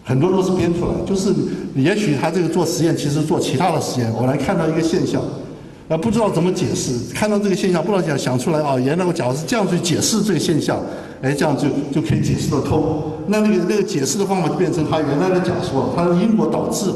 [0.04, 1.32] 很多都是编出来，就是
[1.74, 5.22] 也许他这个做实验，其实做其他的实验，我来看到一个现象，
[5.88, 10.78] 呃不知道怎么解释，看到这个现象不知道想想出来啊，原来我假如是这样去解释这个现象，
[11.22, 16.90] 哎这样就就可以解释得通，那那个那个解释的方法就变成他原来的假说了，他的因果导致。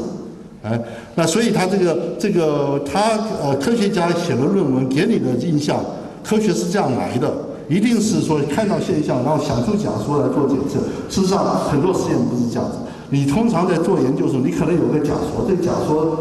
[0.63, 0.81] 哎，
[1.13, 2.99] 那所以他这个这个他
[3.39, 5.79] 呃科学家写的论文给你的印象，
[6.23, 7.31] 科学是这样来的，
[7.69, 10.79] 一定是说看到现象，然后想出假说来做检测。
[11.07, 12.77] 事实上很多实验不是这样子。
[13.11, 16.17] 你通常在做研究的时候，你可能有个假说，这个假说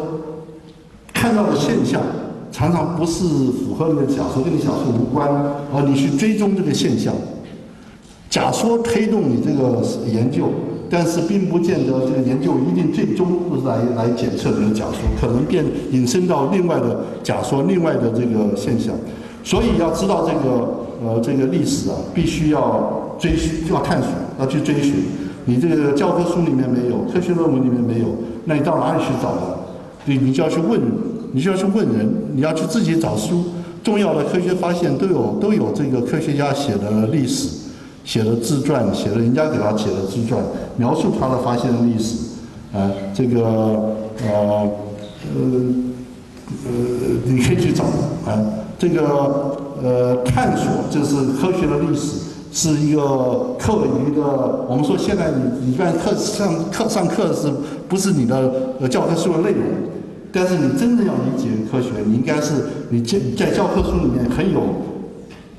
[1.14, 2.02] 看到的现象
[2.52, 5.26] 常常不是符合你的假说，跟你假说无关，
[5.74, 7.14] 而你去追踪这个现象，
[8.34, 9.80] 假说推动你这个
[10.12, 10.48] 研究。
[10.90, 18.94] 但是并不见得这个研究一定最终是来来检测这个假说，可能变引申到另外的假说、另外的这个现象。
[19.42, 24.94] 所以要知道这个呃这个历史啊，必须要追寻、要探索、要去追寻。
[25.46, 28.06] 你这个教科书里面没有，科学论文里面没有，
[28.44, 29.42] 那你到哪里去找呢？
[30.04, 30.80] 你你就要去问，
[31.32, 33.42] 你就要去问人，你要去自己找书。
[33.82, 37.63] 重要的科学发现都有都有这个科学家写的历史。
[38.04, 40.40] 写了自传，写了人家给他写的自传，
[40.76, 42.16] 描述他的发现的历史，
[42.72, 43.42] 啊，这个
[44.22, 44.70] 呃
[45.34, 45.40] 呃
[46.66, 46.70] 呃，
[47.24, 47.84] 你可以去找
[48.26, 48.38] 啊，
[48.78, 52.18] 这个呃探索就是科学的历史，
[52.52, 54.22] 是一个课余的。
[54.68, 57.50] 我们说现在你你一般课上课上课是
[57.88, 59.64] 不是你的教科书的内容？
[60.30, 62.52] 但是你真正要理解科学，你应该是
[62.90, 64.60] 你在在教科书里面很有。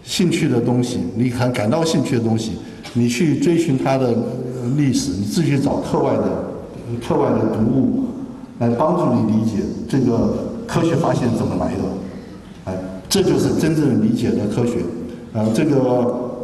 [0.06, 2.52] 兴趣的东西，你很感到兴趣的东西，
[2.94, 4.16] 你去追寻它的
[4.78, 6.44] 历史，你自己找课外的
[7.06, 8.06] 课外的读物，
[8.60, 9.58] 来帮助你理解
[9.90, 11.82] 这个科学发现怎么来的，
[12.66, 12.74] 哎，
[13.10, 14.78] 这就是真正理解的科学，
[15.34, 15.76] 呃，这个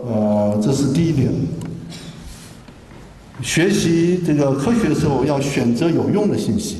[0.08, 1.30] 呃，这是第一点。
[3.42, 6.78] 学习这个科学的时候，要选择有用的信息。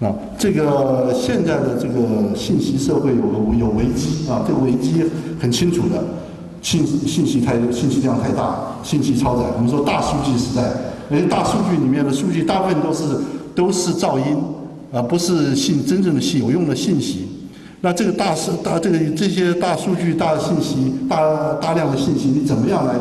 [0.00, 5.02] 啊，这个现在的这个信息社会有有危机啊，这个危机
[5.40, 6.04] 很清楚的，
[6.60, 9.44] 信信息太信息量太大，信息超载。
[9.56, 10.70] 我们说大数据时代，
[11.10, 13.04] 因为大数据里面的数据大部分都是
[13.54, 14.36] 都是噪音，
[14.92, 17.28] 而不是信真正的信有用的信息。
[17.80, 22.94] 那这个大数大这个这些大数据大信息大大量的信息，你怎么样来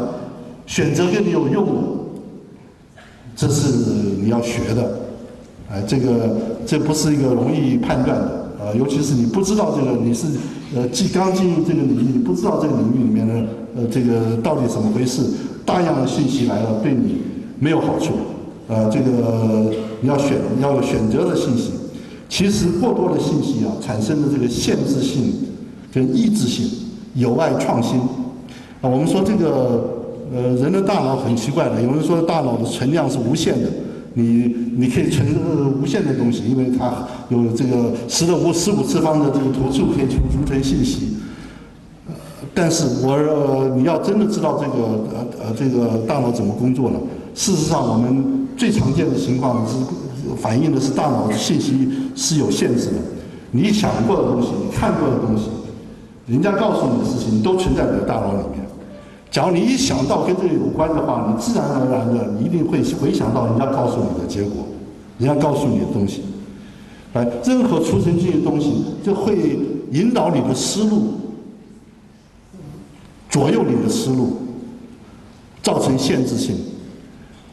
[0.65, 1.71] 选择跟你有用的？
[3.35, 3.67] 这是
[4.21, 5.01] 你要学的。
[5.67, 10.27] 哎，这个这不是一个容易判断的，呃，尤其是你不知道这个，你是
[10.75, 13.33] 呃，既刚进入这个领域，你不知道这个领域里面的
[13.75, 15.23] 呃，这个到底怎么回事，
[15.65, 17.17] 大量的信息来了，对你
[17.59, 18.13] 没有好处，
[18.67, 21.71] 呃，这个你要选要有选择的信息，
[22.29, 25.33] 其实过多的信息啊，产生的这个限制性
[25.91, 26.69] 跟抑制性，
[27.15, 27.99] 有碍创新。
[28.81, 33.67] 啊，我们说这个呃，人的大脑很奇怪的，有人说大脑的存量是无限的。
[34.15, 35.27] 你你可以存
[35.79, 41.17] 无限的东西，因为它有这个十的五十五次方的这个图数可以存储存信息。
[42.53, 44.75] 但是我你要真的知道这个
[45.13, 46.99] 呃呃这个大脑怎么工作了？
[47.33, 49.75] 事实上，我们最常见的情况是
[50.37, 52.93] 反映的是大脑的信息是有限制的。
[53.51, 55.49] 你想过的东西，你看过的东西，
[56.27, 58.64] 人家告诉你的事情，都存在你的大脑里面。
[59.35, 64.65] 假如你一想到跟这个有关的话，你自然而然的，你一定会回想到人家告诉你的结果，
[65.17, 66.23] 人家告诉你的东西。
[67.11, 69.59] 哎，任何储存进去的东西，就会
[69.91, 71.15] 引导你的思路，
[73.29, 74.37] 左右你的思路，
[75.61, 76.55] 造成限制性。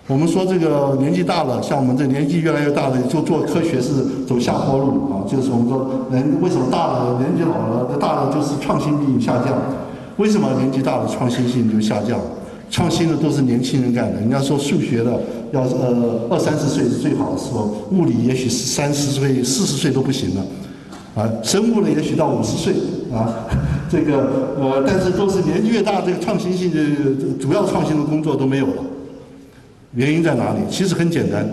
[0.06, 5.26] 我们说这个年纪大了，像我们这年纪越来越大的，就做科学是走下坡路啊。
[5.26, 9.58] 就是我们说人为什么大了，年纪老了，大了就是创新力下降。
[10.16, 12.24] 为什么年纪大了创新性就下降了？
[12.70, 14.18] 创新的都是年轻人干的。
[14.18, 15.20] 人家说数学的
[15.52, 20.42] 要呃二三十岁是最好的时候，物理也许是三十岁、四十岁都不行了，
[21.14, 22.72] 啊，生物的也许到五十岁
[23.12, 23.46] 啊，
[23.90, 26.78] 这个呃，但是都是年纪越大，这个创新性的
[27.38, 28.82] 主要创新的工作都没有了。
[29.94, 30.60] 原因在哪里？
[30.70, 31.46] 其实很简单，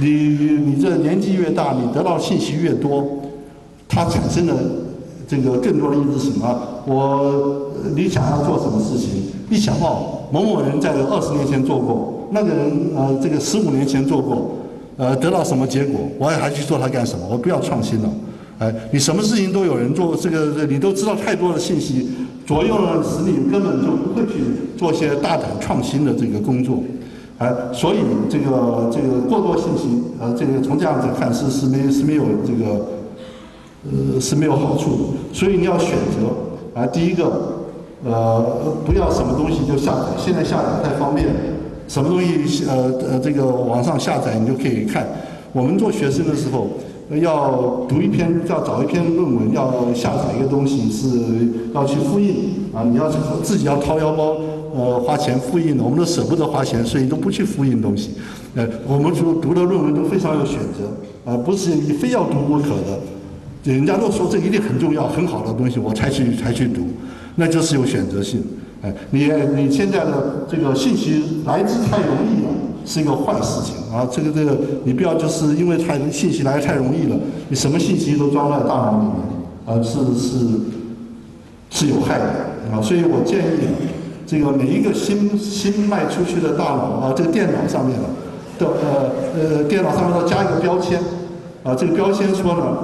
[0.00, 3.04] 你你这年纪越大，你得到信息越多，
[3.88, 4.54] 它产生的
[5.30, 6.60] 这个更多的意思是什么？
[6.86, 9.22] 我你想要做什么事情？
[9.48, 10.16] 一想哦。
[10.32, 14.50] 某某人在二十年前做过，那个人呃，这个十五年前做过，
[14.96, 16.00] 呃，得到什么结果？
[16.18, 17.26] 我还去做它干什么？
[17.30, 18.08] 我不要创新了，
[18.58, 22.08] 哎，你什么事情都有人做，这个你都知道太多的信息，
[22.46, 24.34] 左右了使你根本就不会去
[24.76, 26.78] 做些大胆创新的这个工作，
[27.38, 27.96] 哎，所以
[28.28, 32.86] 这个这个过多信息，呃，这个从这样子看是是没是没有这个，
[33.84, 34.98] 呃是没有好处的，
[35.32, 37.58] 所以你要选择，啊，第一个。
[38.02, 38.42] 呃，
[38.86, 41.28] 不要什么东西就下载，现在下载太方便，
[41.86, 45.06] 什么东西呃呃这个网上下载你就可以看。
[45.52, 46.66] 我们做学生的时候，
[47.20, 51.08] 要读一篇要找一篇论文，要下载一个东西是
[51.74, 53.06] 要去复印啊，你要
[53.42, 54.34] 自己要掏腰包
[54.74, 58.12] 呃花钱复印的，我们都舍不得花钱，所以都不去复印东西。
[58.54, 62.98] 呃，我们读读的论文都非常有选择，啊，不是你非要读不可的，
[63.64, 66.88] 人家都说这一定很重要很好的东西，我才去才去读。
[67.36, 68.42] 那就是有选择性，
[68.82, 72.50] 哎，你你现在的这个信息来之太容易了，
[72.84, 74.06] 是一个坏事情啊。
[74.10, 77.16] 这个这个，你不要就是因为太信息来太容易了，
[77.48, 80.38] 你什么信息都装在大脑里面，啊，是是
[81.70, 82.24] 是有害的
[82.72, 82.82] 啊。
[82.82, 83.68] 所以我建议，
[84.26, 87.96] 这个每一个新新卖出去的大脑啊，这个电脑上面
[88.58, 91.00] 的呃呃电脑上面要加一个标签，
[91.62, 92.76] 啊，这个标签说呢，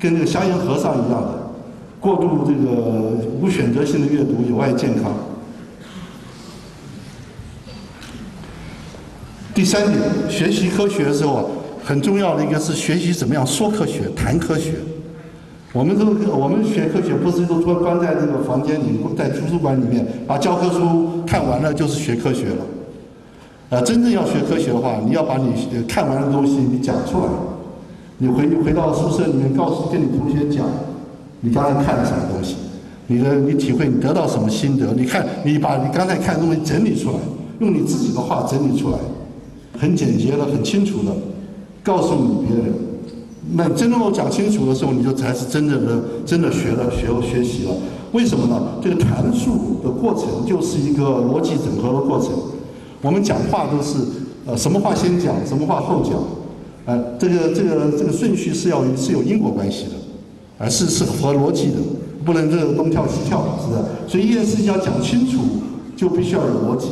[0.00, 1.50] 跟这个香烟和尚一样的。
[2.00, 5.12] 过度这个无选择性的阅读有害健康。
[9.52, 9.98] 第三点，
[10.30, 11.50] 学习科学的时候，
[11.84, 14.76] 很重要的一个是学习怎么样说科学、谈科学。
[15.72, 22.64] 我们都我们学科学不是都关关在这个房间里，在图书馆里面把教科书看完了就是学科学了。
[23.68, 25.52] 呃，真正要学科学的话，你要把你
[25.86, 27.26] 看完的东西你讲出来，
[28.22, 30.66] 你回回到宿舍里面告诉跟你同学讲。
[31.40, 32.54] 你刚才看了什么东西？
[33.06, 34.92] 你的你体会，你得到什么心得？
[34.94, 37.16] 你看，你把你刚才看的东西整理出来，
[37.60, 38.98] 用你自己的话整理出来，
[39.80, 41.10] 很简洁的、很清楚的
[41.82, 42.74] 告诉你别人。
[43.54, 47.72] 那真正讲清楚的时候，你就才是真正的、真的学了、学学习了。
[48.12, 48.60] 为什么呢？
[48.82, 52.32] 这个阐述的过程就是一个逻辑整合的过程。
[53.00, 53.96] 我们讲话都是
[54.44, 56.12] 呃，什么话先讲，什么话后讲，
[56.86, 59.92] 呃，这个这个这个顺序是要是有因果关系的。
[60.62, 61.76] 而是是符合逻辑的，
[62.22, 63.82] 不能这个东跳西跳，是的。
[64.06, 65.38] 所以一件事情要讲清楚，
[65.96, 66.88] 就必须要有逻辑。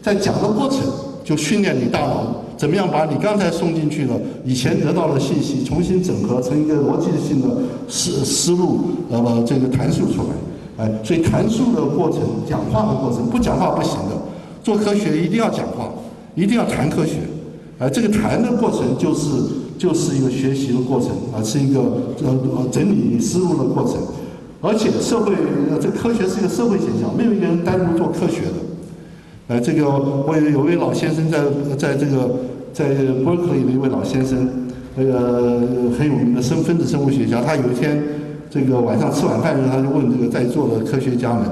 [0.00, 0.80] 在讲的过程，
[1.22, 7.48] 就训练你大脑怎么样把你刚才送进去的、以前得到的信息重新整合成一个逻辑性的
[7.90, 10.86] 思思路，那么这个阐述出来。
[10.86, 14.16] 哎，所以阐述的过程、讲话的过程，不讲话不行的。
[14.64, 15.92] 做科学一定要讲话，
[16.34, 17.16] 一定要谈科学。
[17.80, 19.58] 哎，这个谈的过程就是。
[19.80, 21.80] 就是一个学习的过程啊，是一个
[22.22, 23.96] 呃呃整理思路的过程，
[24.60, 25.32] 而且社会
[25.70, 28.60] 呃这科学是一个社会现象，没有一个人单独做科学的。
[29.48, 31.38] 呃，这个我有有位老先生在
[31.78, 32.30] 在这个
[32.74, 32.90] 在
[33.24, 34.46] 伯克利的一位老先生，
[34.96, 35.62] 那个
[35.98, 38.02] 很有名的生分子生物学家，他有一天
[38.50, 41.44] 这个晚上吃晚饭的时候，他就问这个在座的科学家们，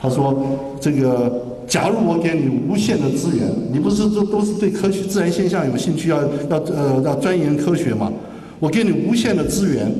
[0.00, 0.34] 他说
[0.80, 1.30] 这个。
[1.68, 8.10] 假如我给你无限的资源，你不是都都是对科学自然现象有兴趣，要要呃要钻研科学吗？
[8.58, 9.92] 我给你无限的资源，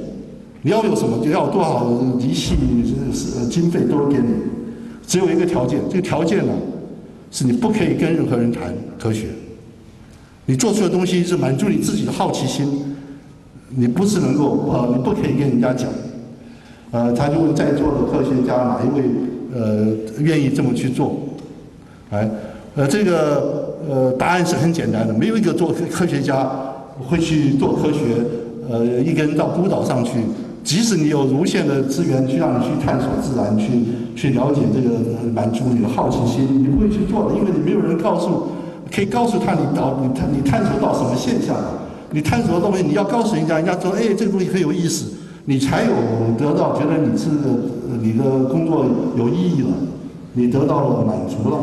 [0.62, 1.86] 你要有什么就要多少
[2.18, 2.54] 仪器
[3.12, 4.28] 是经费都给你，
[5.06, 6.52] 只有一个条件，这个条件呢
[7.30, 9.26] 是你不可以跟任何人谈科学，
[10.46, 12.66] 你做出的东西是满足你自己的好奇心，
[13.68, 15.90] 你不是能够呃你不可以跟人家讲，
[16.92, 19.04] 呃他就问在座的科学家哪一位
[19.54, 21.27] 呃愿意这么去做？
[22.10, 22.28] 哎，
[22.74, 26.48] 呃，这个呃，答案是很简单的，没有一个做科学家
[27.08, 27.98] 会去做科学，
[28.68, 30.12] 呃，一个人到孤岛上去，
[30.64, 33.68] 即使你有无限的资源去让你去探索自然，去
[34.16, 38.48] 去了解这个满足你的好奇心，你不会去做的，因为你没有人告诉，
[38.90, 41.72] 可以告诉他你到你探你探索到什么现象了，
[42.12, 45.12] 你探索的东西你要告诉人家，人家说哎这个东西很有意思，
[45.44, 45.90] 你才有
[46.38, 47.28] 得到觉得你是
[48.00, 48.86] 你的工作
[49.16, 49.68] 有意义了，
[50.32, 51.58] 你得到了满足了。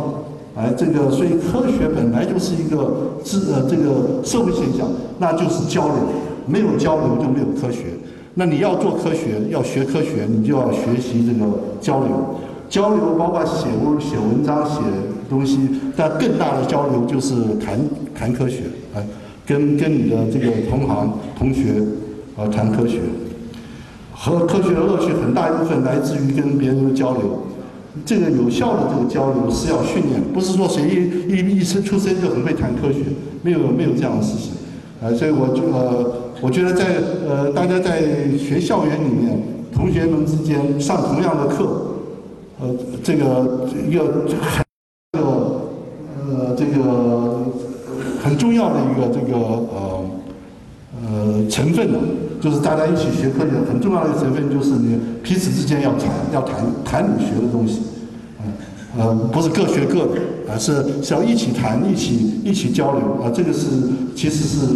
[0.55, 4.87] 哎，这个所以科学本来就是一个自呃这个社会现象，
[5.19, 5.95] 那就是交流，
[6.47, 7.87] 没有交流就没有科学。
[8.35, 11.51] 那你要做科学，要学科学，你就要学习这个
[11.81, 12.09] 交流。
[12.69, 14.79] 交流包括写文、写文章、写
[15.29, 17.79] 东西，但更大的交流就是谈
[18.17, 18.63] 谈科学，
[18.95, 19.05] 哎，
[19.45, 21.83] 跟跟你的这个同行同学
[22.37, 23.01] 啊谈科学。
[24.13, 27.43] 和科学的乐趣很大一部分来自于跟别人的交流。
[28.03, 32.99] 这个有效的这个交流是要训练，不是说谁一一一生出生就很会谈科学，
[33.41, 34.53] 没有没有这样的事情。
[35.01, 36.95] 呃，所以我就呃，我觉得在
[37.27, 38.01] 呃大家在
[38.37, 39.41] 学校园里面，
[39.73, 41.97] 同学们之间上同样的课，
[42.59, 45.61] 呃，这个一个这个
[46.17, 47.43] 呃这个
[48.23, 50.05] 很重要的一个这个呃
[51.01, 51.99] 呃成分呢。
[52.45, 57.81] 就是大家一起学科学很重要的一个成分，就是你彼此之间要谈，要谈谈你学的东西，
[58.39, 63.65] 嗯，呃，不是各学各的，而是是要一起谈，一起一起交流，啊，这个是
[64.15, 64.67] 其实是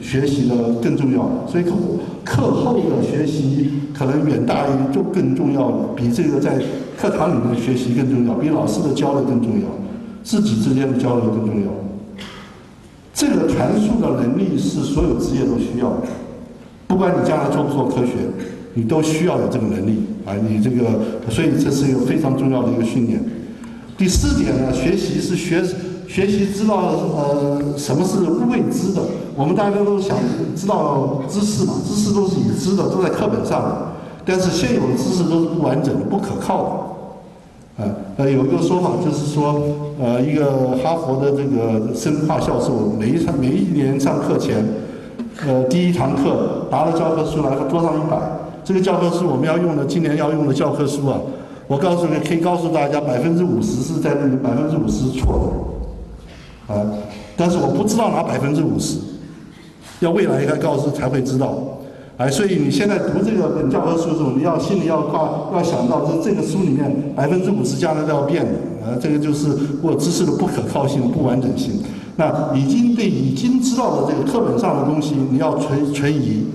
[0.00, 1.50] 学习的更重要的。
[1.50, 1.72] 所以课
[2.24, 6.62] 课后的学习可能远大于就更重要，比这个在
[6.96, 9.66] 课堂里面的学习更重要，比老师的交流更重要，
[10.22, 11.72] 自己之间的交流更重要。
[13.12, 16.02] 这个传输的能力是所有职业都需要的。
[16.86, 18.12] 不管你将来做不做科学，
[18.74, 20.34] 你都需要有这个能力啊！
[20.48, 20.84] 你这个，
[21.28, 23.20] 所以这是一个非常重要的一个训练。
[23.98, 25.62] 第四点呢，学习是学
[26.06, 28.18] 学习知道呃什么是
[28.50, 29.02] 未知的。
[29.34, 30.16] 我们大家都想
[30.54, 33.76] 知道知识嘛，知识都是已知的，都在课本上的。
[34.24, 36.96] 但是现有的知识都是不完整的、不可靠
[37.78, 37.84] 的。
[37.84, 39.60] 啊，呃，有一个说法就是说，
[40.00, 44.64] 呃，一个哈佛的这个生化教授，每一场每一年上课前。
[45.44, 48.16] 呃，第一堂课拿了教科书来，桌上一摆，
[48.64, 51.18] 这个教科书我们要用的，今年要用的教科书啊，
[51.66, 55.52] 我告诉你，可以告诉大家，百分之五十是在这里，百分之五十是错
[56.68, 56.80] 的，啊，
[57.36, 58.98] 但是我不知道哪百分之五十，
[60.00, 61.54] 要未来应该告诉才会知道，
[62.16, 68.52] 哎，所以你现在读这个本教科书的时候，你要心里要挂，要想到这这个书里面百分之五十将来都要变的，
[68.86, 69.48] 啊，这个就是
[69.82, 71.82] 我知识的不可靠性、不完整性。
[72.16, 76.46] 那已经对已经知道的这个课本上的东西，你要存存疑，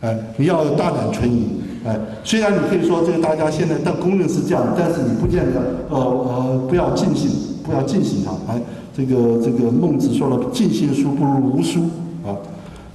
[0.00, 1.48] 哎，你要大胆存疑，
[1.84, 5.60] 哎，虽然你可以说这个大家现在的公认是这样，但是你不见得，
[5.90, 7.28] 呃呃，不要尽信，
[7.62, 8.58] 不要尽信它，哎，
[8.96, 11.80] 这个这个孟子说了，尽信书不如无书，
[12.24, 12.32] 啊，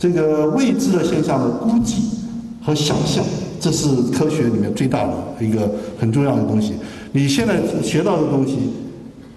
[0.04, 2.04] 这个未知的现象的估计
[2.62, 3.24] 和想象，
[3.58, 6.74] 这是科学里面最大的一个很重要的东西。
[7.14, 8.74] 你现在学到的东西。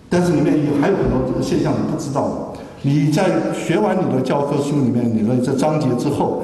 [0.08, 2.34] 但是里面有还有很多这个现象你不知道的。
[2.82, 6.42] 你在学完你的教科书里面你的这章节之后，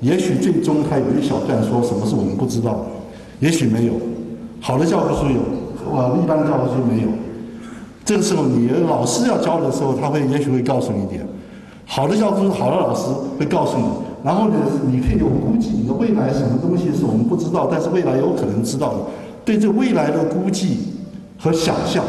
[0.00, 2.84] 也许最终还有一小段说什么是我们不知道的，
[3.40, 3.94] 也许没有。
[4.60, 5.40] 好的教科书有，
[5.90, 7.08] 呃，一般的教科书没有。
[8.04, 11.26] 这个时候你老师要教的时候，他会也许会告诉你一点。
[11.86, 13.08] 好的教科书，好的老师
[13.38, 13.84] 会告诉你。
[14.24, 14.54] 然后呢，
[14.90, 18.98] 你可以有估计，你的未来什么东西是我们不知道，但是未来有可能知道的。
[19.44, 20.78] 对这未来的估计
[21.38, 22.04] 和想象。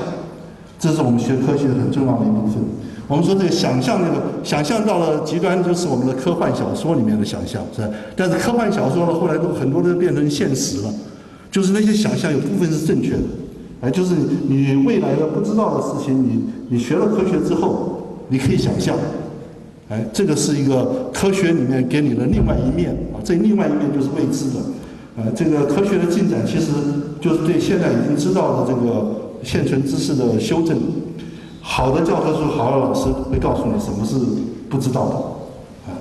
[0.78, 2.63] 这是我们学科学的很重要的一部分。
[3.07, 7.89] 我们说这个想象，那个想象到了极端，就是我们的科幻小说里面的想象，是吧？
[8.15, 10.93] 但是科幻小说呢，后来都很多都变成现实了。
[11.51, 13.23] 就是那些想象有部分是正确的，
[13.82, 14.13] 哎，就是
[14.47, 18.95] 你未来的不知道的事情，你你学了科学之后，你可以想象，
[19.89, 23.21] 哎，这个是一个科学里面给你的另外一面啊。
[23.23, 24.59] 这另外一面就是未知的，
[25.17, 26.71] 呃，这个科学的进展其实
[27.21, 29.21] 就是对现在已经知道的这个。
[29.43, 30.75] 现存知识的修正，
[31.61, 34.15] 好的教科书、好的老师会告诉你什么是
[34.67, 35.15] 不知道的。
[35.86, 35.93] 啊，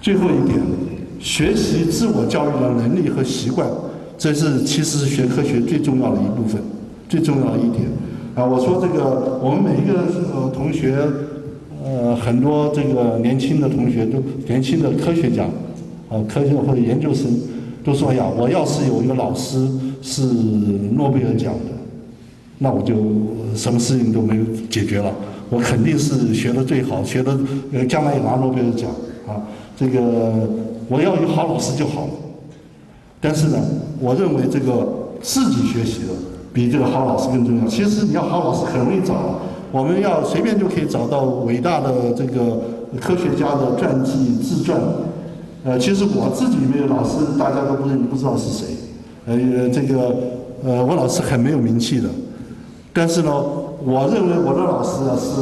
[0.00, 0.60] 最后一点，
[1.18, 3.66] 学习自我教育的能力和习惯，
[4.16, 6.62] 这是其实是学科学最重要的一部分，
[7.08, 7.90] 最重要的一点。
[8.36, 10.96] 啊，我说这个，我们每一个呃同学，
[11.84, 15.44] 呃，很多这个年轻的同学都年轻的科学家，
[16.08, 17.28] 啊，科学或者研究生，
[17.84, 19.68] 都说呀，我要是有一个老师
[20.00, 21.72] 是诺贝尔奖的。
[22.58, 22.94] 那我就
[23.56, 25.12] 什么事情都没有解决了，
[25.50, 27.36] 我肯定是学的最好，学的
[27.88, 28.88] 将来也拿诺贝尔奖
[29.26, 29.42] 啊。
[29.76, 30.48] 这个
[30.88, 32.10] 我要有好老师就好了。
[33.20, 33.58] 但是呢，
[33.98, 36.12] 我认为这个自己学习的
[36.52, 37.66] 比这个好老师更重要。
[37.66, 39.40] 其实你要好老师很容易找，
[39.72, 42.60] 我们要随便就可以找到伟大的这个
[43.00, 44.78] 科学家的传记自传。
[45.64, 48.66] 呃，其实我自己没有老师，大家都不认不知道是谁。
[49.26, 50.14] 呃，这个
[50.62, 52.08] 呃，我老师很没有名气的。
[52.92, 55.40] 但是呢，我认为我的老师啊是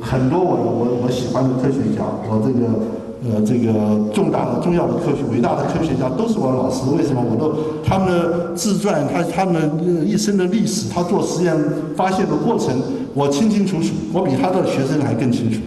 [0.00, 6.88] 很多我我我喜欢的科学家，我这个呃这个重大的、重要的科学、伟大的科学家都是我老师。
[6.96, 7.20] 为什么？
[7.28, 7.52] 我都
[7.84, 11.54] 他们的自传，他他们一生的历史，他做实验
[11.94, 12.72] 发现的过程，
[13.18, 15.58] 我清清楚楚，我比他的学生还更清楚。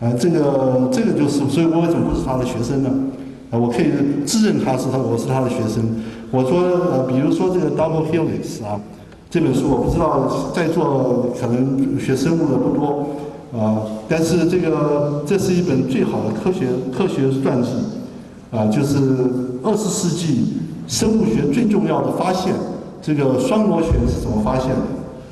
[0.00, 2.90] 啊，这个这个就是，所以我为什么不是他的学生呢？
[3.52, 3.86] 啊，我可以
[4.26, 6.02] 自认他是他，我是他的学生。
[6.32, 6.58] 我说，
[6.90, 8.80] 呃，比如说这个 Double Helix 啊，
[9.30, 13.06] 这本书我不知道在座可能学生物的不多，
[13.56, 17.70] 啊，但是这个这是一本最好的科学科学传记，
[18.50, 18.98] 啊，就是
[19.62, 20.56] 二十世纪
[20.88, 22.52] 生物学最重要的发现，
[23.00, 24.82] 这个双螺旋是怎么发现的？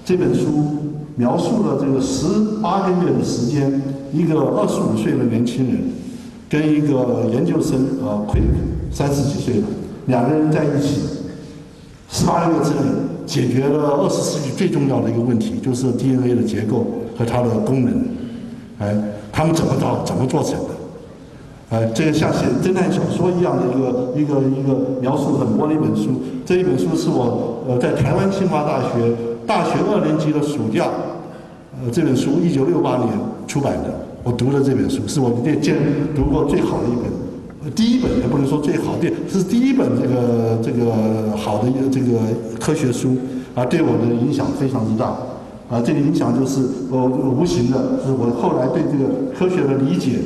[0.05, 2.27] 这本书描述了这个十
[2.61, 3.81] 八个月的时间，
[4.13, 5.79] 一个二十五岁的年轻人
[6.49, 8.41] 跟一个研究生，呃快
[8.91, 9.67] 三十几岁的。
[10.07, 11.01] 两个人在一起，
[12.11, 12.77] 十八个月之内
[13.25, 16.87] 解决了二十世纪最重要的一个问题，就是 DNA 的结构
[17.17, 18.05] 和它的功能。
[18.81, 18.95] 哎，
[19.33, 20.75] 他们怎么到怎么做成的？
[21.71, 26.21] 哎，这个像写侦探小说一样的一个一个一个描述很多的一本书。
[26.45, 29.15] 这一本书是我呃在台湾清华大学
[29.47, 30.89] 大学二年级的暑假，
[31.83, 33.09] 呃这本书一九六八年
[33.47, 35.77] 出版的，我读了这本书，是我这见
[36.15, 37.73] 读过最好的一本。
[37.75, 42.19] 第一本也不能说最好，的，是第一本这个这个好的这个
[42.61, 43.17] 科学书
[43.55, 45.07] 啊，对我的影响非常之大
[45.71, 45.81] 啊。
[45.83, 50.19] 这个影响就是我无形的，是我后来对这个科学的理解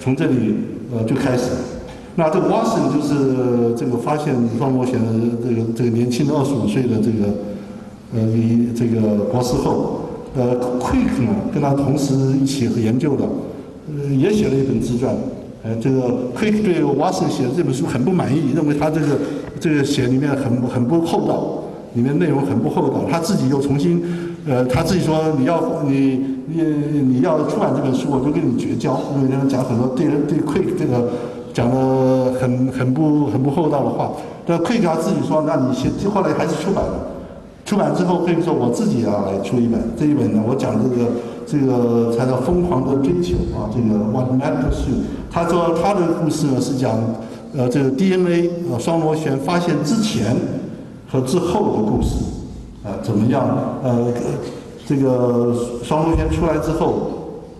[0.00, 0.54] 从这里
[0.94, 1.50] 呃就开始。
[2.14, 5.08] 那这个 Watson 就是这个发现双螺旋的
[5.42, 7.34] 这个这个年轻的二十五岁的这个
[8.14, 10.00] 呃一这个博士后，
[10.36, 13.24] 呃 Quick 呢跟他同时一起研究的，
[13.88, 15.14] 呃也写了一本自传。
[15.66, 19.06] 呃，这个 Quick 对 Watson 写的这本书很不满意，认为他这个
[19.58, 23.06] 这个写里面很很不厚道，里面内容很不厚道。
[23.10, 24.02] 他自己又重新，
[24.46, 26.62] 呃，他自己说你要你你
[27.00, 31.08] 你要出版这本书，我就跟你绝交，因为他讲很多对对 Quick 这个
[31.54, 34.12] 讲的很很不很不厚道的话。
[34.44, 37.13] 但 Quick 他自己说，那你写后来还是出版了。
[37.64, 41.10] 出版之后可以说我自己要来出一本，这一本呢，我讲这个。
[41.46, 43.68] 这个才叫疯狂的追求啊！
[43.70, 46.98] 这个 What Mad Pursuit，他说他的故事呢是讲，
[47.54, 50.34] 呃，这个 DNA 呃双螺旋发现之前
[51.06, 52.16] 和之后的故事，
[52.82, 53.46] 啊，怎么样？
[53.84, 54.06] 呃，
[54.86, 57.10] 这个双螺旋出来之后，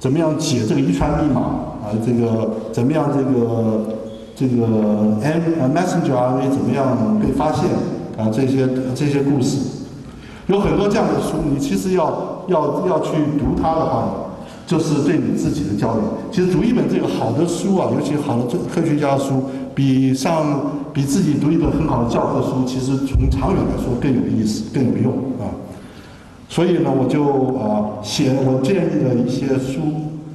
[0.00, 1.40] 怎么样解这个遗传密码？
[1.42, 3.10] 啊，这个怎么样？
[3.12, 3.84] 这个
[4.34, 4.66] 这个
[5.20, 7.66] M 呃 Messenger RNA 怎么样被发现？
[8.16, 9.58] 啊，这些这些故事。
[10.46, 14.08] 有很多这样的书，你其实要要要去读它的话，
[14.66, 16.00] 就是对你自己的教育。
[16.30, 25.48] 其实读一本这个好的书啊，尤其好的这科学家书，比上比自己读一本很好的教科书，其实从长远来说更有意思、更有用啊。
[26.48, 27.24] 所以呢，我就
[27.58, 29.80] 啊写我建议的一些书，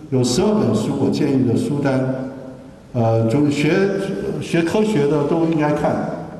[0.09, 2.15] 有十二本书，我建议的书单，
[2.93, 3.71] 呃，就学
[4.41, 5.95] 学科学的都应该看，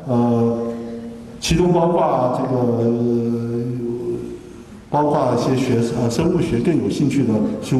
[0.08, 0.58] 呃，
[1.40, 2.60] 其中包括这个。
[4.92, 7.32] 包括一些学呃生物学更有兴趣的
[7.62, 7.80] 书，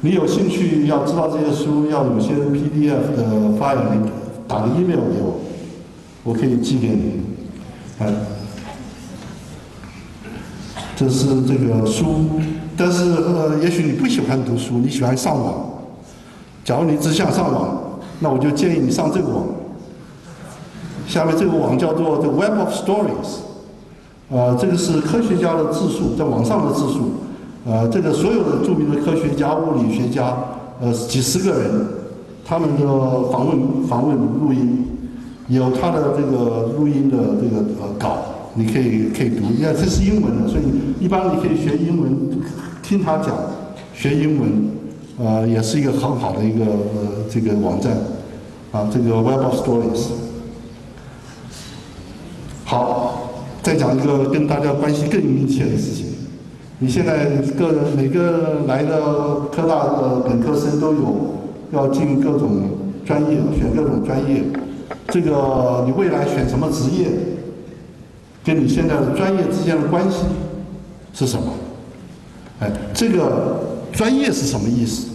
[0.00, 4.02] 你有兴趣要知道这些书，要有些 PDF 的发言，
[4.48, 5.38] 打个 email 给我，
[6.24, 7.20] 我可以寄给你。
[8.04, 8.10] 啊，
[10.96, 12.28] 这是这个书，
[12.76, 15.84] 但是呃，也许你不喜欢读书，你喜欢上网。
[16.64, 19.46] 假如你只想上网，那我就建议你上这个网。
[21.06, 23.40] 下面这个网叫做 The Web of Stories。
[24.30, 27.12] 呃，这个是科学家的自述，在网上的自述。
[27.66, 30.34] 呃，这个所有的著名的科学家、物理学家，
[30.80, 31.86] 呃，几十个人，
[32.44, 32.84] 他们的
[33.30, 34.86] 访问、访问录音，
[35.48, 38.16] 有他的这个录音的这个呃稿，
[38.54, 39.52] 你可以可以读。
[39.52, 40.64] 因为这是英文的，所以
[40.98, 42.40] 一般你可以学英文，
[42.82, 43.36] 听他讲，
[43.94, 44.70] 学英文，
[45.18, 47.92] 呃，也是一个很好的一个呃这个网站，
[48.72, 50.06] 啊，这个 Web of Stories。
[52.64, 53.18] 好。
[53.62, 56.06] 再讲一个跟大家关系更密切的事情。
[56.80, 59.00] 你现在个每个来的
[59.52, 61.36] 科大的本科生都有
[61.70, 62.70] 要进各种
[63.06, 64.42] 专业，选各种专业。
[65.08, 67.08] 这个你未来选什么职业，
[68.44, 70.24] 跟你现在的专业之间的关系
[71.14, 71.52] 是什么？
[72.58, 73.60] 哎，这个
[73.92, 75.08] 专业是什么意思？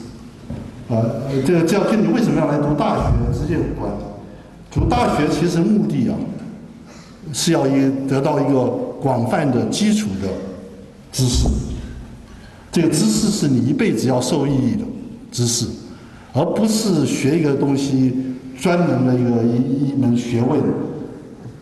[0.89, 1.03] 啊，
[1.45, 3.91] 这个这要跟你为什么要来读大学直接有关。
[4.71, 6.15] 读大学其实目的啊。
[7.33, 8.65] 是要一得到一个
[9.01, 10.27] 广泛的基础的
[11.11, 11.47] 知识，
[12.71, 14.83] 这个知识是你一辈子要受益的
[15.31, 15.65] 知识，
[16.33, 18.13] 而不是学一个东西
[18.59, 20.59] 专门的一个一一门学问，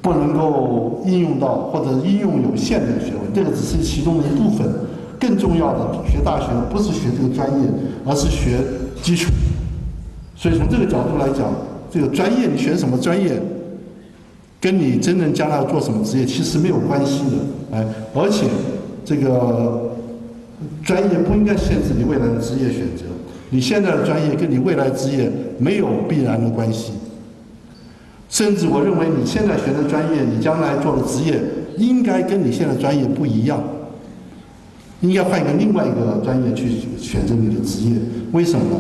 [0.01, 4.68] 不能够应用到或者应用有限的学问，这个只是其中的一部分。
[5.18, 7.68] 更重要的，学大学不是学这个专业，
[8.05, 8.59] 而是学
[9.01, 9.32] 基础，
[10.36, 11.49] 所以从这个角度来讲，
[11.89, 13.41] 这个专业你选什么专业，
[14.66, 17.86] 跟你真正将来做什么职业其实没有关系的，哎，
[18.16, 18.47] 而且
[19.05, 19.91] 这个
[20.84, 23.03] 专业不应该限制你未来的职业选择。
[23.51, 26.93] 你现在的专业跟你未来职业没有必然的关系，
[28.28, 31.39] 甚至我认为你现在学的专业，你将来做的职业
[31.78, 33.61] 应该跟你现在专业不一样，
[35.01, 36.66] 应该换一个另外一个专业去
[36.99, 37.97] 选择你的职业。
[38.32, 38.78] 为什么呢？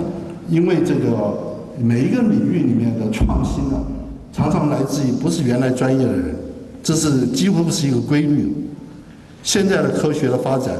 [0.49, 3.77] 因为这个每一个领域里面的创新啊，
[4.35, 6.35] 常常来自于不是原来专业的人，
[6.83, 8.53] 这是几乎不是一个规律。
[9.43, 10.75] 现在的科学的发展。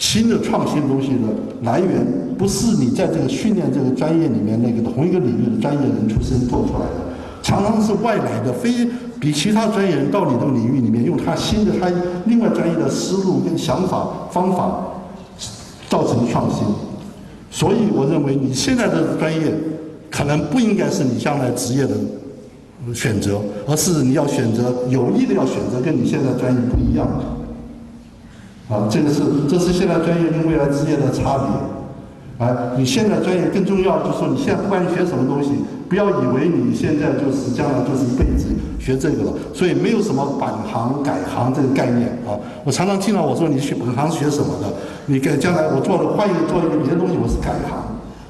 [0.00, 1.26] 新的创新东西的
[1.62, 2.06] 来源
[2.38, 8.88] 不是你在这个训练这个专业里面那个同一个领域的专业人出身做出来的，常常是外来的，非
[9.18, 11.90] 比其他专业人到你这个领域里面，用他新的他
[12.26, 14.86] 另外专业的思路跟想法方法
[15.88, 16.64] 造成创新。
[17.50, 19.52] 所以我认为你现在的专业
[20.08, 21.96] 可能不应该是你将来职业的
[22.94, 28.74] 选择，而是你要选择有意的要选择跟你现在专业不一样的。
[28.74, 32.46] 啊，这个是，这是现在专业跟未来职业的差别。
[32.46, 35.50] 啊，你现在专业更重要，就是说你现在不管你学什么东西，
[35.88, 38.46] 不要以为你现在就是将来就是一辈子
[38.78, 39.32] 学这个了。
[39.52, 42.38] 所以没有什么本行改行这个概念啊。
[42.64, 44.72] 我常常听到我说你学本行学什么的，
[45.06, 47.76] 你改将来我做了换一个做一个别的东西，我是改行。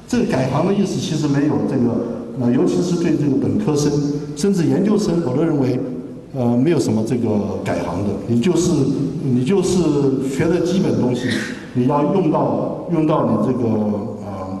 [0.07, 3.91] 这个改行的意思其实没有这个，呃，尤其是对这个本科生
[4.35, 5.79] 甚至研究生，我都认为。
[6.31, 8.71] 呃，没有什么这个改行的，你就是
[9.23, 11.27] 你就是学的基本东西，
[11.73, 13.67] 你要用到用到你这个
[14.23, 14.59] 呃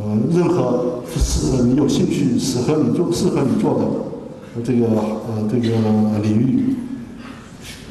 [0.00, 5.76] 呃任何是你有兴趣适合你做适合你做的这个呃这个
[6.22, 6.74] 领域。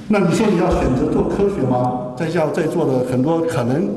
[0.07, 2.15] 那你说你要选择做科学吗？
[2.17, 3.87] 在校在座的很多可能，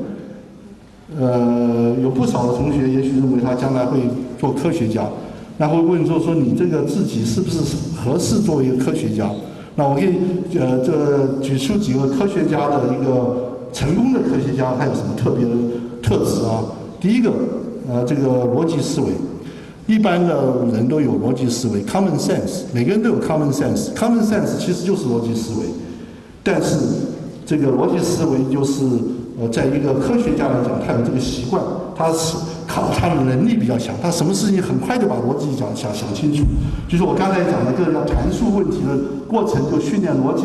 [1.19, 4.01] 呃，有不少的同学也许认为他将来会
[4.39, 5.07] 做科学家。
[5.57, 7.59] 然后问说说你这个自己是不是
[7.93, 9.29] 合适作为一个科学家？
[9.75, 10.15] 那我可以
[10.57, 15.51] 呃这举出几个科学家的一个成功的科学家，他有什么特别的
[16.01, 16.63] 特质啊？
[17.01, 17.31] 第一个
[17.89, 19.07] 呃这个逻辑思维，
[19.85, 23.93] 一般的人都有逻辑思维 （common sense），每个人都有 common sense。
[23.93, 25.65] common sense 其实就是逻辑思维，
[26.41, 26.77] 但是
[27.45, 28.83] 这个逻辑思维就是
[29.39, 31.61] 呃在一个科学家来讲，他有这个习惯，
[31.97, 32.37] 他是。
[32.69, 36.43] 靠他的能力比较强，他什么事情很快就把逻辑想想想清楚。
[36.87, 38.95] 就是我刚才讲的，这个叫阐述问题的
[39.27, 40.43] 过程，就训练逻辑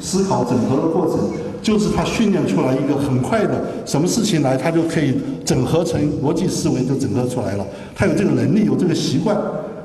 [0.00, 1.28] 思考整合的过程，
[1.60, 7.66] 就是他训练出来一个很快的，什么事情来他就可以整合成逻辑思维就整合出来了。
[7.96, 9.36] 他有这个能力，有这个习惯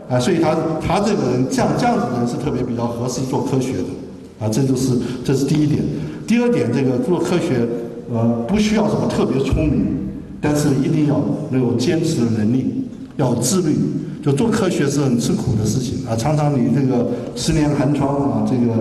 [0.08, 4.94] 啊，所以他他这个人这样这样子的人是特别比较合适做科学的啊，这就是
[5.26, 5.82] 这是第一点。
[6.28, 7.68] 第二点，这个做科学
[8.14, 10.09] 呃不需要什么特别聪明。
[10.42, 11.22] 但是一定要
[11.52, 12.84] 能有坚持的能力，
[13.18, 13.76] 要自律。
[14.22, 18.74] 就做科学是很吃苦的事情啊，常常你这个十年寒窗啊，这个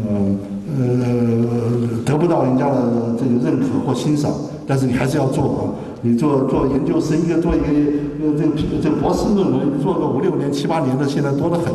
[0.00, 0.36] 呃
[0.78, 4.32] 呃得不到人家的这个认可或欣赏，
[4.64, 5.62] 但是你还是要做啊。
[6.02, 11.74] 你做做研究生，一个做一个呃这个这个博士论文，做个五六年、七八年的，现在多得很。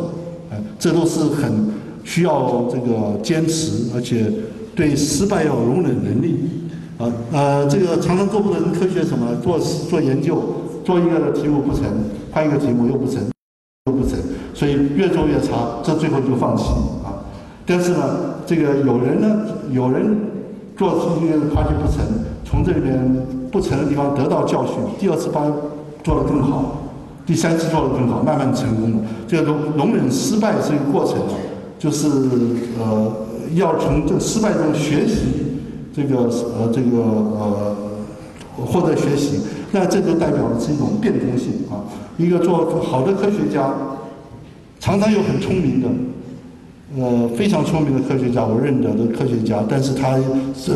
[0.50, 1.52] 哎，这都是很
[2.04, 4.32] 需要这个坚持，而且
[4.74, 6.36] 对失败要容忍能力。
[7.02, 10.40] 啊，呃，这个常常做不成科学什么，做做研究，
[10.84, 11.82] 做一个题目不成，
[12.30, 13.20] 换一个题目又不成，
[13.86, 14.16] 又不成，
[14.54, 16.64] 所以越做越差，这最后就放弃
[17.02, 17.26] 啊。
[17.66, 20.16] 但是呢，这个有人呢，有人
[20.76, 22.06] 做出一个发现不成，
[22.44, 25.42] 从这里边不成的地方得到教训，第二次把
[26.04, 26.82] 做得更好，
[27.26, 28.96] 第三次做得更好，慢慢成功了。
[29.26, 31.34] 这个容容忍失败是一个过程啊，
[31.80, 32.06] 就是
[32.78, 33.12] 呃，
[33.54, 35.48] 要从这失败中学习。
[35.94, 36.20] 这个
[36.56, 37.76] 呃，这个呃，
[38.64, 39.40] 获得学习，
[39.72, 41.84] 那这就代表的是一种变通性啊。
[42.16, 43.72] 一个做好的科学家，
[44.80, 45.88] 常常有很聪明的，
[46.98, 50.16] 呃，非常聪明的科学家，我认得的科学家，但是他
[50.54, 50.72] 是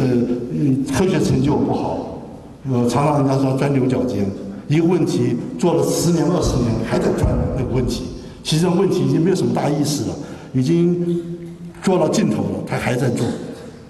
[0.94, 2.20] 科学成就不好，
[2.70, 4.26] 呃，常常人家说钻牛角尖，
[4.68, 8.04] 一个问题做了十年二十年还在钻那个问题，
[8.42, 10.14] 其实问题已经没有什么大意思了，
[10.52, 11.22] 已经
[11.82, 13.26] 做到尽头了，他还在做，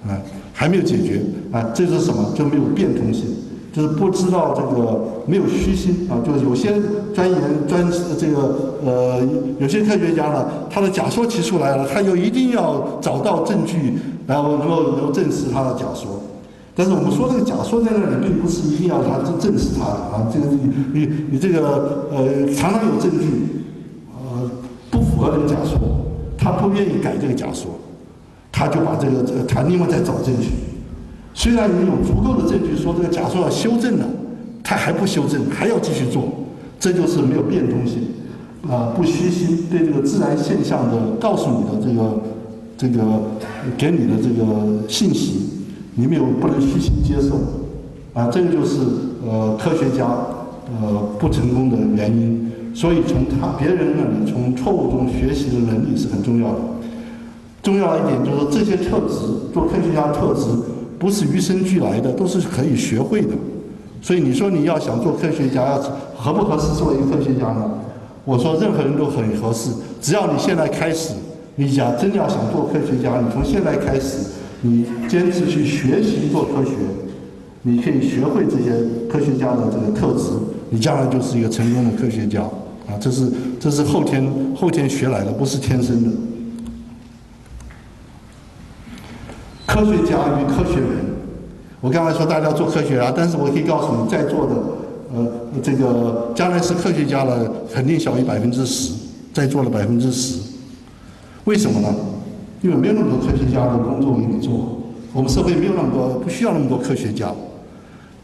[0.07, 0.20] 啊。
[0.59, 1.21] 还没有解决
[1.53, 2.33] 啊，这是什么？
[2.35, 3.27] 就没有变通性，
[3.75, 6.17] 就是不知道这个没有虚心啊。
[6.25, 6.73] 就是有些
[7.15, 7.39] 钻研
[7.69, 7.87] 专
[8.19, 9.21] 这个呃，
[9.61, 16.23] 有些科学家呢，他的假说提出来了，他就一定要找到证据，然后能够能够证实他的假说。
[16.75, 20.27] 但是我们说这个假说在那里，并不是一定要他证证实他的啊。
[20.33, 23.29] 这个你你你这个呃，常常有证据
[24.15, 24.51] 呃
[24.91, 25.79] 不符合这个假说，
[26.39, 27.76] 他不愿意改这个假说。
[28.57, 30.49] 他就把这个这个，他另外再找证据。
[31.35, 34.07] 虽然你有足够的证据说这个假说要修正了，
[34.65, 36.25] 他还不修正，还要继续做。
[36.81, 38.01] 这就是没有变通性，
[38.67, 42.23] 啊，不虚心对这个自然现象的告诉你的这个
[42.79, 43.21] 这个
[43.77, 45.51] 给你的这个信息，
[45.95, 47.39] 你没有不能虚心接受，
[48.15, 48.81] 啊，这个就是
[49.27, 50.07] 呃科学家
[50.81, 52.51] 呃不成功的原因。
[52.75, 56.61] 所以从他别人那里从错误中学习的能力是很重要的。
[57.67, 60.43] 重要一点就是这些特质，做科学家特质
[61.01, 63.31] 不是与生俱来的，都是可以学会的。
[64.01, 65.79] 所以你说你要想做科学家，要
[66.17, 67.69] 合不合适做一个科学家呢？
[68.25, 71.14] 我说任何人都很合适，只要你现在开始，
[71.57, 74.19] 你想真要想做科学家，你从现在开始，
[74.61, 76.71] 你坚持去学习做科学，
[77.62, 78.71] 你可以学会这些
[79.11, 80.31] 科学家的这个特质，
[80.71, 82.43] 你将来就是一个成功的科学家
[82.87, 82.95] 啊！
[83.01, 86.11] 这是这是后天后天学来的，不是天生的。
[89.77, 91.05] 科学家与科学人。
[91.83, 94.55] 我刚才说大家做科学啊，但是我可以告诉你，在座的，
[95.14, 95.31] 呃，
[95.62, 98.95] 这个将来是科学家的肯定小于百分之十，
[99.35, 100.41] 在座的百分之十。
[101.45, 101.95] 为什么呢？
[102.62, 104.79] 因为没有那么多科学家的工作给你做，
[105.12, 107.31] 我们社会没有那么多，不需要那么多科学家。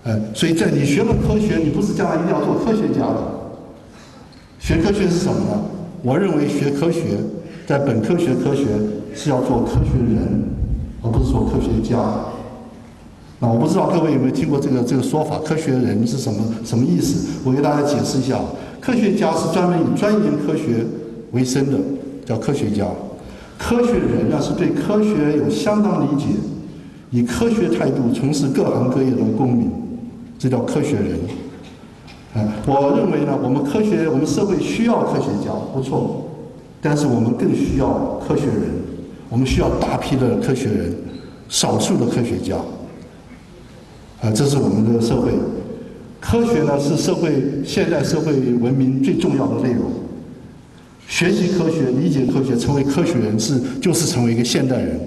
[0.05, 3.21] 呃，所以在你学了科学，你不是将来一定要做科学家的。
[4.59, 5.61] 学科学是什么呢？
[6.03, 7.19] 我认为学科学，
[7.67, 8.65] 在本科学科学
[9.15, 10.45] 是要做科学人，
[11.03, 11.99] 而不是说科学家。
[13.41, 15.39] 那我不知道各位有没有听过这个这个说法？
[15.39, 17.41] 科学人是什么什么意思？
[17.45, 18.39] 我给大家解释一下。
[18.81, 20.87] 科学家是专门以钻研科学
[21.33, 21.79] 为生的，
[22.25, 22.87] 叫科学家。
[23.59, 26.27] 科学人呢是对科学有相当理解，
[27.11, 29.71] 以科学态度从事各行各业的公民，
[30.39, 31.19] 这叫科学人。
[32.35, 36.27] 哎，我认为呢，我们科学我们社会需要科学家，不错，
[36.81, 38.82] 但是我们更需要科学人。
[39.33, 40.95] 我们需要大批的科学人，
[41.49, 42.55] 少数的科学家。
[44.21, 45.33] 啊，这是我们的社会。
[46.21, 47.33] 科学呢，是社会
[47.65, 49.91] 现代社会文明最重要的内容。
[51.09, 55.01] 学习科学、理解科学、成为科学人，是就是成为一个现代人。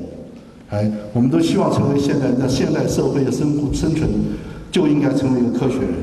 [0.71, 4.09] 哎，我们都希望成为现代在现代社会的生活生存，
[4.71, 5.93] 就应该成为一个科学人。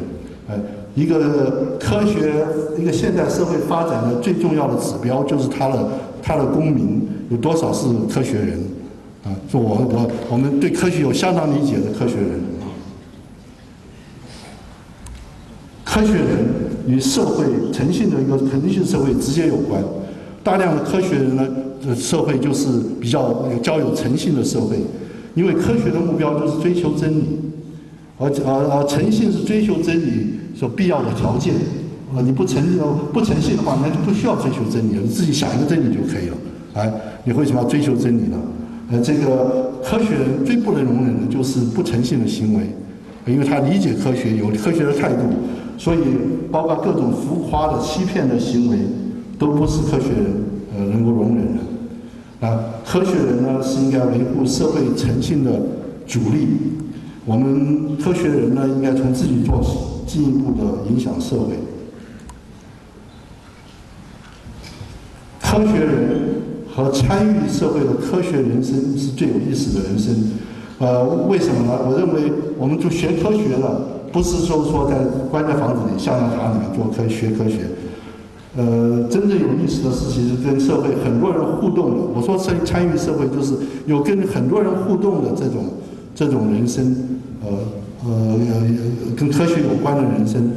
[0.49, 0.55] 哎，
[0.95, 2.47] 一个科学，
[2.79, 5.89] 一个现代社会发展的最重要的指标，就是他的
[6.23, 7.03] 他的公民
[7.33, 8.61] 有多少是科学人。
[9.25, 12.67] 啊，说我我我们对科学有相当理解的科学人啊。
[15.85, 16.27] 科学人
[16.89, 19.81] 与社会诚信的一个诚信社会直接有关，
[20.43, 21.47] 大量的科学人呢，
[21.95, 22.67] 社会就是
[23.01, 24.79] 比较有交有诚信的社会，
[25.37, 27.23] 因为科学的目标就是追求真理，
[28.19, 31.55] 而而而诚信是追求真理所必要的条件，
[32.13, 32.61] 啊，你不诚
[33.13, 36.37] 不诚信的话，那就不需要追求真理了，你自己想一个真理就可以了，
[36.75, 36.93] 哎，
[37.25, 38.37] 你为什么要追求真理呢？
[38.91, 42.67] 呃，这个科学人最不能容忍的就是不诚信的行为，
[43.27, 45.23] 因为他理解科学，有科学的态度。
[45.79, 45.99] 所以，
[46.51, 48.79] 包括各种浮夸的、欺骗的行为，
[49.39, 50.45] 都不是科学人
[50.77, 52.47] 呃能够容忍的。
[52.47, 55.51] 啊，科学人呢是应该维护社会诚信的
[56.07, 56.49] 主力。
[57.25, 61.55] 我们科学人呢应该从自己做起，进一步的影响社会。
[65.41, 66.42] 科学人
[66.75, 70.15] 和参与社会的科学人生是最有意思的人生。
[70.79, 71.79] 呃，为什么呢？
[71.87, 73.93] 我认为我们就学科学的。
[74.13, 74.99] 不是说说在
[75.31, 77.61] 关在房子里象牙塔里面做科学科学，
[78.55, 81.97] 呃，真正有意思的事情是跟社会很多人互动的。
[82.15, 83.55] 我说参参与社会就是
[83.87, 85.65] 有跟很多人互动的这种
[86.15, 86.95] 这种人生，
[87.43, 87.49] 呃
[88.05, 88.39] 呃
[89.17, 90.51] 跟科学有关的人生，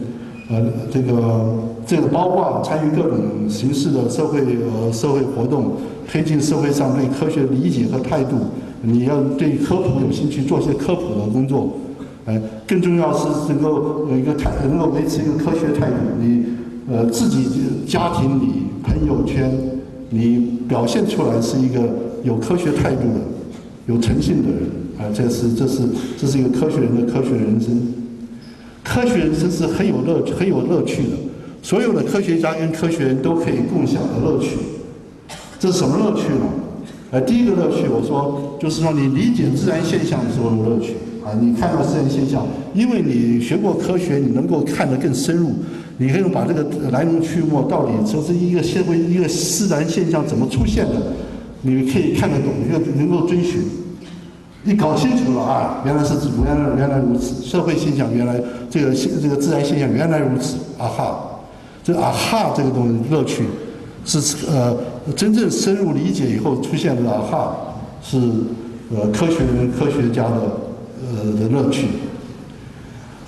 [0.50, 0.62] 呃
[0.92, 1.56] 这个
[1.86, 5.74] 这个包括参与各种形式的社会呃社会活动，
[6.08, 8.38] 推进社会上对科学理解和态度。
[8.82, 11.78] 你要对科普有兴趣，做些科普的工作。
[12.26, 15.96] 哎，更重要是能够有一个态，能够维持一个科学态度。
[16.20, 16.44] 你
[16.90, 17.46] 呃自己
[17.88, 19.52] 家庭里、朋友圈，
[20.10, 21.82] 你表现出来是一个
[22.24, 23.22] 有科学态度的、
[23.88, 24.62] 有诚信的人。
[24.98, 25.84] 啊，这是这是
[26.18, 27.94] 这是一个科学人的科学人生。
[28.84, 31.10] 科学人生是很有乐很有乐趣的。
[31.66, 34.50] 所有的科学家跟科学人都可以共享的乐趣。
[35.60, 36.46] 这是什么乐趣呢？
[37.10, 40.94] 呃，第一个乐趣，我说就是说你理解自然现象的时候的乐趣。
[41.26, 42.46] 啊，你看到自然现象，
[42.76, 45.54] 因为你学过科学，你能够看得更深入，
[45.98, 51.14] 你可以把这个来龙去脉到底就是一个社会一个自然现象怎么出现的，
[51.64, 53.64] 你可以看得懂，又能够追寻。
[54.66, 56.14] 你搞清楚了啊，原来是
[56.46, 58.40] 原来原来如此，社会现象原来
[58.70, 61.25] 这个这个自然现象原来如此，啊哈，
[61.86, 63.46] 这啊哈这个东西乐趣
[64.04, 64.76] 是呃
[65.16, 67.56] 真正深入理解以后出现的啊哈
[68.04, 68.18] 是
[68.94, 70.66] 呃科学人科学家的。
[71.08, 71.88] 呃的乐趣，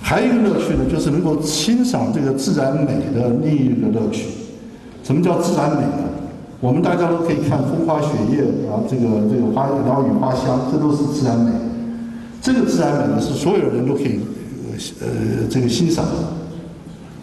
[0.00, 4.24] 还有一个乐趣呢，就是能够欣赏这个自然美的另一个乐趣。
[5.04, 6.08] 什么叫自然美呢？
[6.60, 11.52] 我们大家都可以看风花雪月啊，这个这个花鸟语花香，这都是自然美。
[12.42, 14.18] 这个自然美呢，是所有人都可以
[15.00, 15.06] 呃
[15.48, 16.12] 这个欣赏的。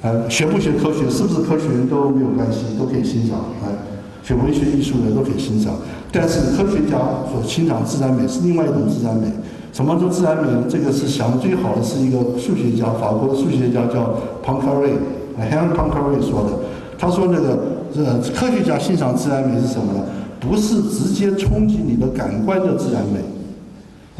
[0.06, 3.40] 呃，学不学科学，是不是科学人都没有关系，都可以欣赏。
[3.64, 3.74] 哎，
[4.22, 5.74] 学文学艺术的都可以欣赏。
[6.12, 9.26] 但是科学家所欣赏自然美是另外一种自然美。
[9.74, 10.64] 什么叫自然美呢？
[10.70, 16.52] 这个是想最好的是一个数学家，法国的数学家叫 Poincaré，Henri Poincaré 说的。
[17.00, 17.60] 他说那个
[17.96, 20.04] 呃，科学家欣赏自然美是什么呢？
[20.40, 23.20] 不是直接冲击你的感官的自然美，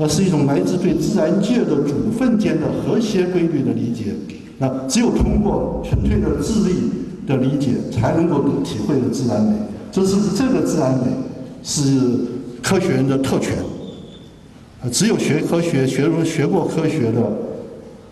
[0.04, 4.06] 而是一种来自对自然界的组分间的和谐规律的理解。
[4.58, 6.76] 那只有通过纯粹的智力
[7.28, 9.54] 的理解，才能够体会的自然美。
[9.92, 11.06] 这是这个自然美
[11.64, 11.90] 是
[12.62, 13.56] 科学人的特权。
[14.92, 17.22] 只有学科学、学学过科学的，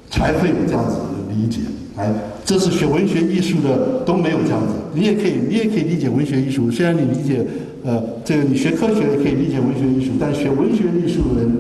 [0.10, 1.60] 才会有这样子的理解。
[1.96, 2.12] 哎，
[2.44, 4.74] 这是学文学艺术的都没有这样子。
[4.96, 6.72] 你也可以，你也可以理解文学艺术。
[6.72, 7.46] 虽然你理解，
[7.84, 11.52] 呃，这个你学科学也可以理解文学艺术，但学文学艺术的人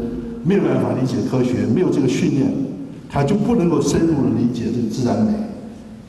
[0.43, 2.47] 没有办法理解科学，没有这个训练，
[3.13, 5.31] 他就不能够深入的理解这个自然美，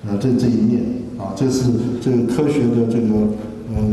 [0.09, 0.81] 呃，这这一面
[1.19, 3.09] 啊，这是这个科学的这个
[3.77, 3.85] 呃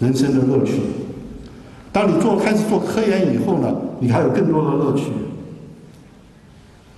[0.00, 0.80] 人生的乐趣。
[1.92, 5.04] 当你做开始做科研以后呢，你还有更多的乐趣。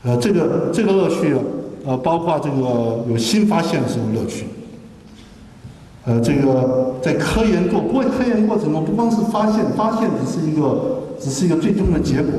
[0.04, 1.36] 呃，这个这个乐趣，
[1.84, 4.46] 呃，包括这个有新发现的时候乐趣。
[6.06, 12.32] 呃，这个在科研过，过科研过程中不光是发现，发现只是一个，只是一个最终的结果，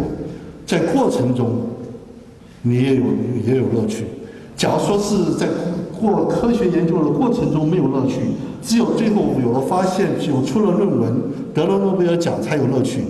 [0.66, 1.62] 在过程中，
[2.62, 3.04] 你也有
[3.46, 4.06] 也有乐趣。
[4.56, 5.48] 假如说是在
[6.00, 8.20] 过科学研究的过程中没有乐趣，
[8.62, 11.22] 只有最后有了发现，有出了论文，
[11.54, 13.02] 得了诺贝尔奖才有乐趣。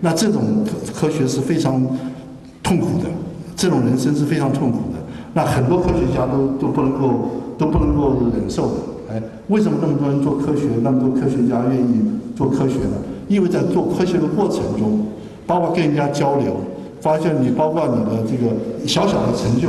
[0.00, 1.84] 那这种科学是非常
[2.62, 3.08] 痛苦的，
[3.54, 4.98] 这种人生是非常痛苦的。
[5.32, 8.74] 那很多科学家都都不能够都不能够忍受的。
[9.10, 12.96] 哎，为什么那么多人做科学，那么多科学家愿意做科学呢？
[13.28, 15.06] 因为在做科学的过程中，
[15.46, 16.56] 包括跟人家交流，
[17.06, 18.52] 发现你包括你的这个
[18.84, 19.68] 小小的成就。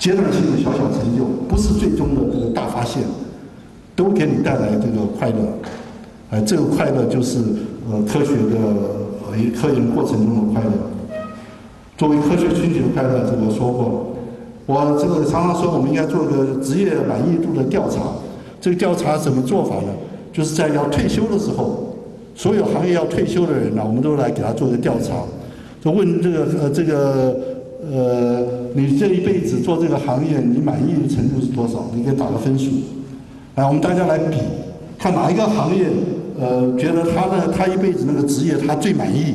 [0.00, 3.04] 阶段性的小小成就，不是最终的这个大发现，
[3.94, 5.36] 都给你带来这个快乐。
[6.30, 7.38] 呃，这个快乐就是
[7.88, 8.58] 呃科学的
[9.28, 10.72] 呃科研过程中的快乐。
[11.96, 14.06] 作为科学群体的快乐，这个说过。
[14.66, 18.00] 我这个常常说，我们应该做个职业满意度的调查。
[18.60, 19.92] 这个调查怎么做法呢？
[20.32, 21.89] 就是在要退休的时候，
[22.40, 25.12] 所有行业要退休的人呢，我们都来给他做个调查，
[25.84, 27.36] 就问这个呃这个
[27.92, 28.60] 呃。
[28.72, 31.90] 你这一辈子做这个行业，你满意的程度是多少？
[31.92, 32.70] 你给打个分数。
[33.56, 34.36] 来，我们大家来比，
[34.96, 35.86] 看哪一个行业，
[36.40, 39.34] 呃，觉得他的他一辈子那个职业他最满意。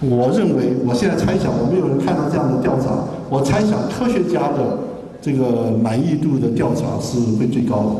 [0.00, 4.78] 我认为，我现在猜想，我没有人看到这样的调查，我猜想科学家的
[5.20, 7.90] 这个满意度的调查是会最高的，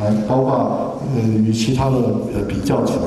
[0.00, 1.96] 啊，包括呃与其他的
[2.34, 3.02] 呃比较起来，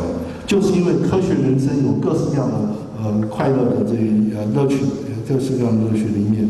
[0.46, 2.56] 就是因为科学人生有各式各样的
[3.02, 3.96] 呃快乐的这
[4.38, 4.78] 呃乐趣。
[5.26, 6.50] 这是个科学的一面。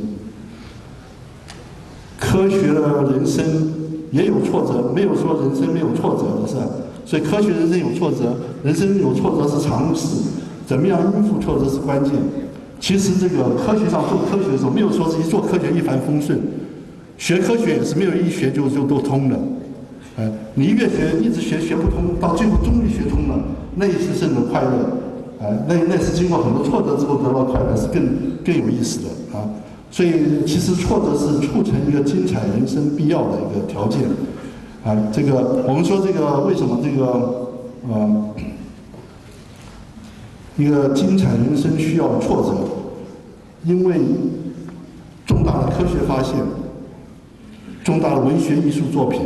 [2.19, 2.81] 科学的
[3.11, 3.45] 人生
[4.11, 6.55] 也有挫折，没有说人生没有挫折的是。
[7.05, 10.07] 所以科学人生有挫折，人生有挫折是常事。
[10.65, 12.13] 怎么样应付挫折是关键。
[12.79, 16.41] 其实这个科学上做科学的时候，没有说是一做科学一帆风顺。
[17.19, 19.37] 学科学也是没有一学就就都通的。
[20.17, 23.39] 哎，你越学一直学学不通，到最后终于学通了，
[23.75, 24.99] 那一次是你的快乐。
[25.41, 28.01] 啊，那那是经过很多挫折之后得到快乐，是更
[28.45, 29.49] 更有意思的啊。
[29.91, 34.01] 所以其实挫折是促成一个精彩人生必要的一个条件
[34.85, 34.95] 啊。
[35.11, 37.49] 这个我们说这个为什么这个
[37.89, 38.29] 呃
[40.55, 42.55] 一个精彩人生需要挫折？
[43.65, 43.95] 因为
[45.25, 46.35] 重大的科学发现、
[47.83, 49.21] 重大的文学艺术作品，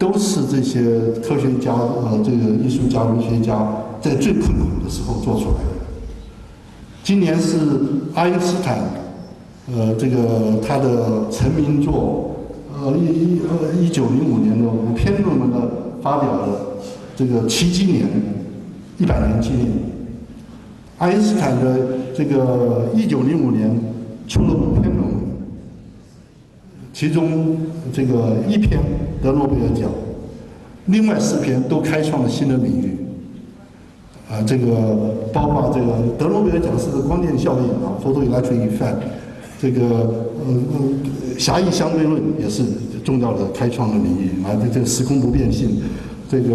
[0.00, 0.80] 都是这些
[1.22, 3.70] 科学家呃这个艺术家、文学家。
[4.00, 5.76] 在最困苦的时候做出来的。
[7.04, 7.58] 今年是
[8.14, 8.78] 爱因斯坦，
[9.70, 12.34] 呃，这个他的成名作，
[12.72, 15.70] 呃，一一呃一九零五年的五篇论文的
[16.00, 16.46] 发表的
[17.14, 18.08] 这个奇迹年，
[18.96, 19.68] 一百年纪念。
[20.96, 21.76] 爱因斯坦的
[22.16, 23.78] 这个一九零五年
[24.26, 24.90] 出了五篇，
[27.00, 27.56] 其中
[27.94, 28.78] 这个一篇
[29.22, 29.88] 得诺贝尔奖，
[30.84, 32.94] 另外四篇都开创了新的领域。
[34.30, 38.96] 啊，这个包括这个德诺贝尔奖是光电效应啊，photoelectric effect，
[39.58, 42.64] 这个呃呃狭义相对论也是
[43.02, 45.80] 重要的开创的领域啊，这这个时空不变性，
[46.28, 46.54] 这个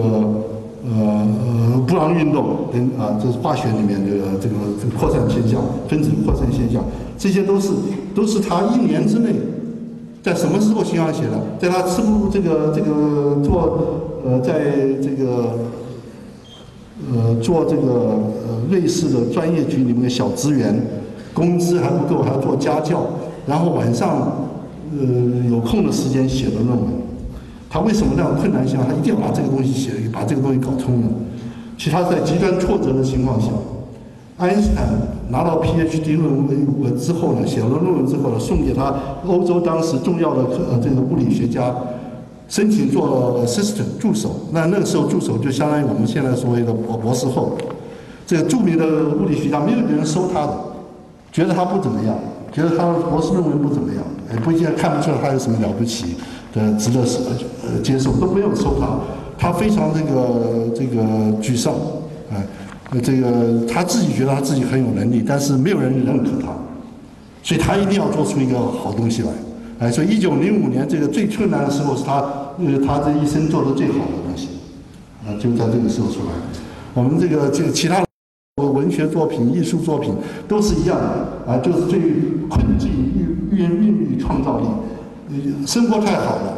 [0.86, 6.86] 呃呃布朗运动跟啊，这是化学里面这个这个这个扩散现象，分子扩散现象，
[7.18, 7.72] 这些都是
[8.14, 9.32] 都是他一年之内
[10.26, 11.40] 在什么时候新上写的？
[11.60, 14.54] 在他吃不这个这个做呃，在
[15.00, 15.60] 这个
[17.14, 17.84] 呃做这个
[18.42, 20.82] 呃瑞士的专业局里面的小职员，
[21.32, 23.06] 工资还不够，还要做家教，
[23.46, 24.48] 然后晚上
[24.92, 25.06] 呃
[25.48, 26.88] 有空的时间写的论文。
[27.70, 31.08] 他为什么那样困难下，他一定要把这个东西写，把这个东西搞通呢？
[31.78, 33.50] 其实他在极端挫折的情况下，
[34.38, 34.86] 爱因斯坦
[35.30, 36.48] 拿到 PhD 论
[36.82, 38.94] 文之后呢，写了论文之后呢，送给他
[39.26, 41.74] 欧洲当时重要的科这个物理学家，
[42.50, 44.36] 申请做 assistant 助手。
[44.52, 47.58] 那那个时候助手就相当于我们现在所谓的博博士后。
[48.28, 50.58] 这个著名的物理学家没有人收他的，
[51.32, 52.16] 觉得他不怎么样，
[52.52, 56.16] 觉得他博士论文不怎么样，哎，不一定看不出来他有什么了不起
[56.52, 57.02] 的，值得
[57.64, 58.98] 呃接受，都没有收他。
[59.38, 61.04] 他非常这个这个
[61.40, 61.72] 沮丧，
[63.02, 66.54] 这个他自己觉得他自己很有能力，但是没有人认可他，
[67.44, 69.30] 所以他一定要做出一个好东西来，
[69.80, 72.22] 哎，所以一九零五年这个最困难的时候是他
[72.58, 74.50] 呃他这一生做的最好的东西，
[75.26, 76.32] 啊，就在这个时候出来。
[76.94, 78.04] 我们这个这个其他
[78.58, 80.14] 文学作品、艺术作品
[80.48, 82.00] 都是一样的，啊，就是最
[82.50, 82.90] 困境
[83.52, 84.66] 孕孕孕育创造力，
[85.68, 86.58] 生活太好了。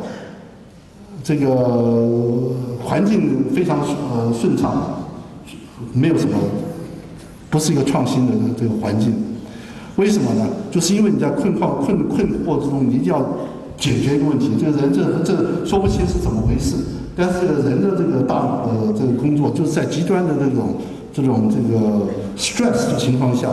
[1.23, 5.06] 这个环境非常呃顺畅，
[5.97, 6.37] 没有什么，
[7.49, 9.13] 不是一个创新的这个环境。
[9.95, 10.47] 为什么呢？
[10.69, 13.19] 就是因为你在困况困困惑之中，你一定要
[13.77, 14.51] 解决一个问题。
[14.59, 16.75] 这个人这这说不清是怎么回事，
[17.15, 20.75] 但是这个人的这个大脑的这个工作，就是在极端的这种
[21.11, 22.05] 这种这个
[22.37, 23.49] stress 的情况下，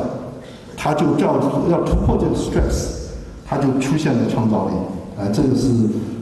[0.76, 1.34] 他就叫
[1.70, 3.08] 要突破这个 stress，
[3.46, 4.74] 他就出现了创造力。
[5.18, 5.68] 哎，这个是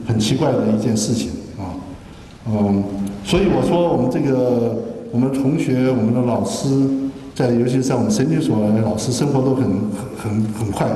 [0.07, 1.75] 很奇怪的一件事情啊。
[2.47, 2.81] 嗯，
[3.25, 4.77] 所以我说我们这个
[5.13, 6.89] 我们同学、我们的老师，
[7.35, 9.63] 在尤其是在我们神经所的老师，生活都很
[10.17, 10.87] 很很快，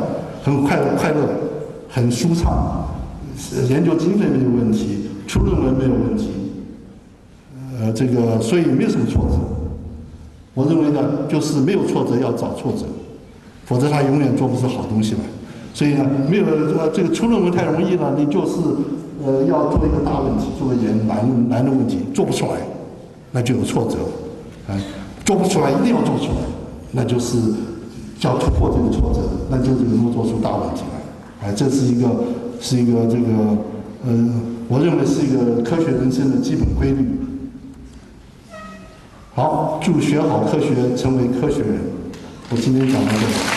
[0.44, 1.30] 很快快乐，
[1.88, 2.88] 很舒畅，
[3.70, 6.32] 研究经费没有问题，出论文没有问题，
[7.80, 9.38] 呃，这个所以没有什么挫折。
[10.56, 11.00] 我认为呢，
[11.30, 12.88] 就是没有挫折要找挫折，
[13.66, 15.20] 否则他永远做不出好东西来。
[15.76, 16.46] 所以呢，没有
[16.92, 18.54] 这个出论文太容易了，你就是。
[19.26, 22.52] 呃，要做一个大问题，做一件难难的问题，做不出来，
[23.32, 23.98] 那就有挫折。
[24.68, 24.80] 哎，
[25.26, 26.40] 做不出来，一定要做出来，
[26.92, 27.38] 那就是
[28.22, 31.48] 要突破这个挫折，那就是能够做出大问题来。
[31.48, 32.10] 哎，这是一个
[32.60, 33.58] 是一个这个，
[34.06, 34.30] 呃，
[34.68, 37.06] 我认为是一个科学人生的基本规律。
[39.34, 41.80] 好，祝学好科学，成为科学人。
[42.50, 43.57] 我今天讲到这里。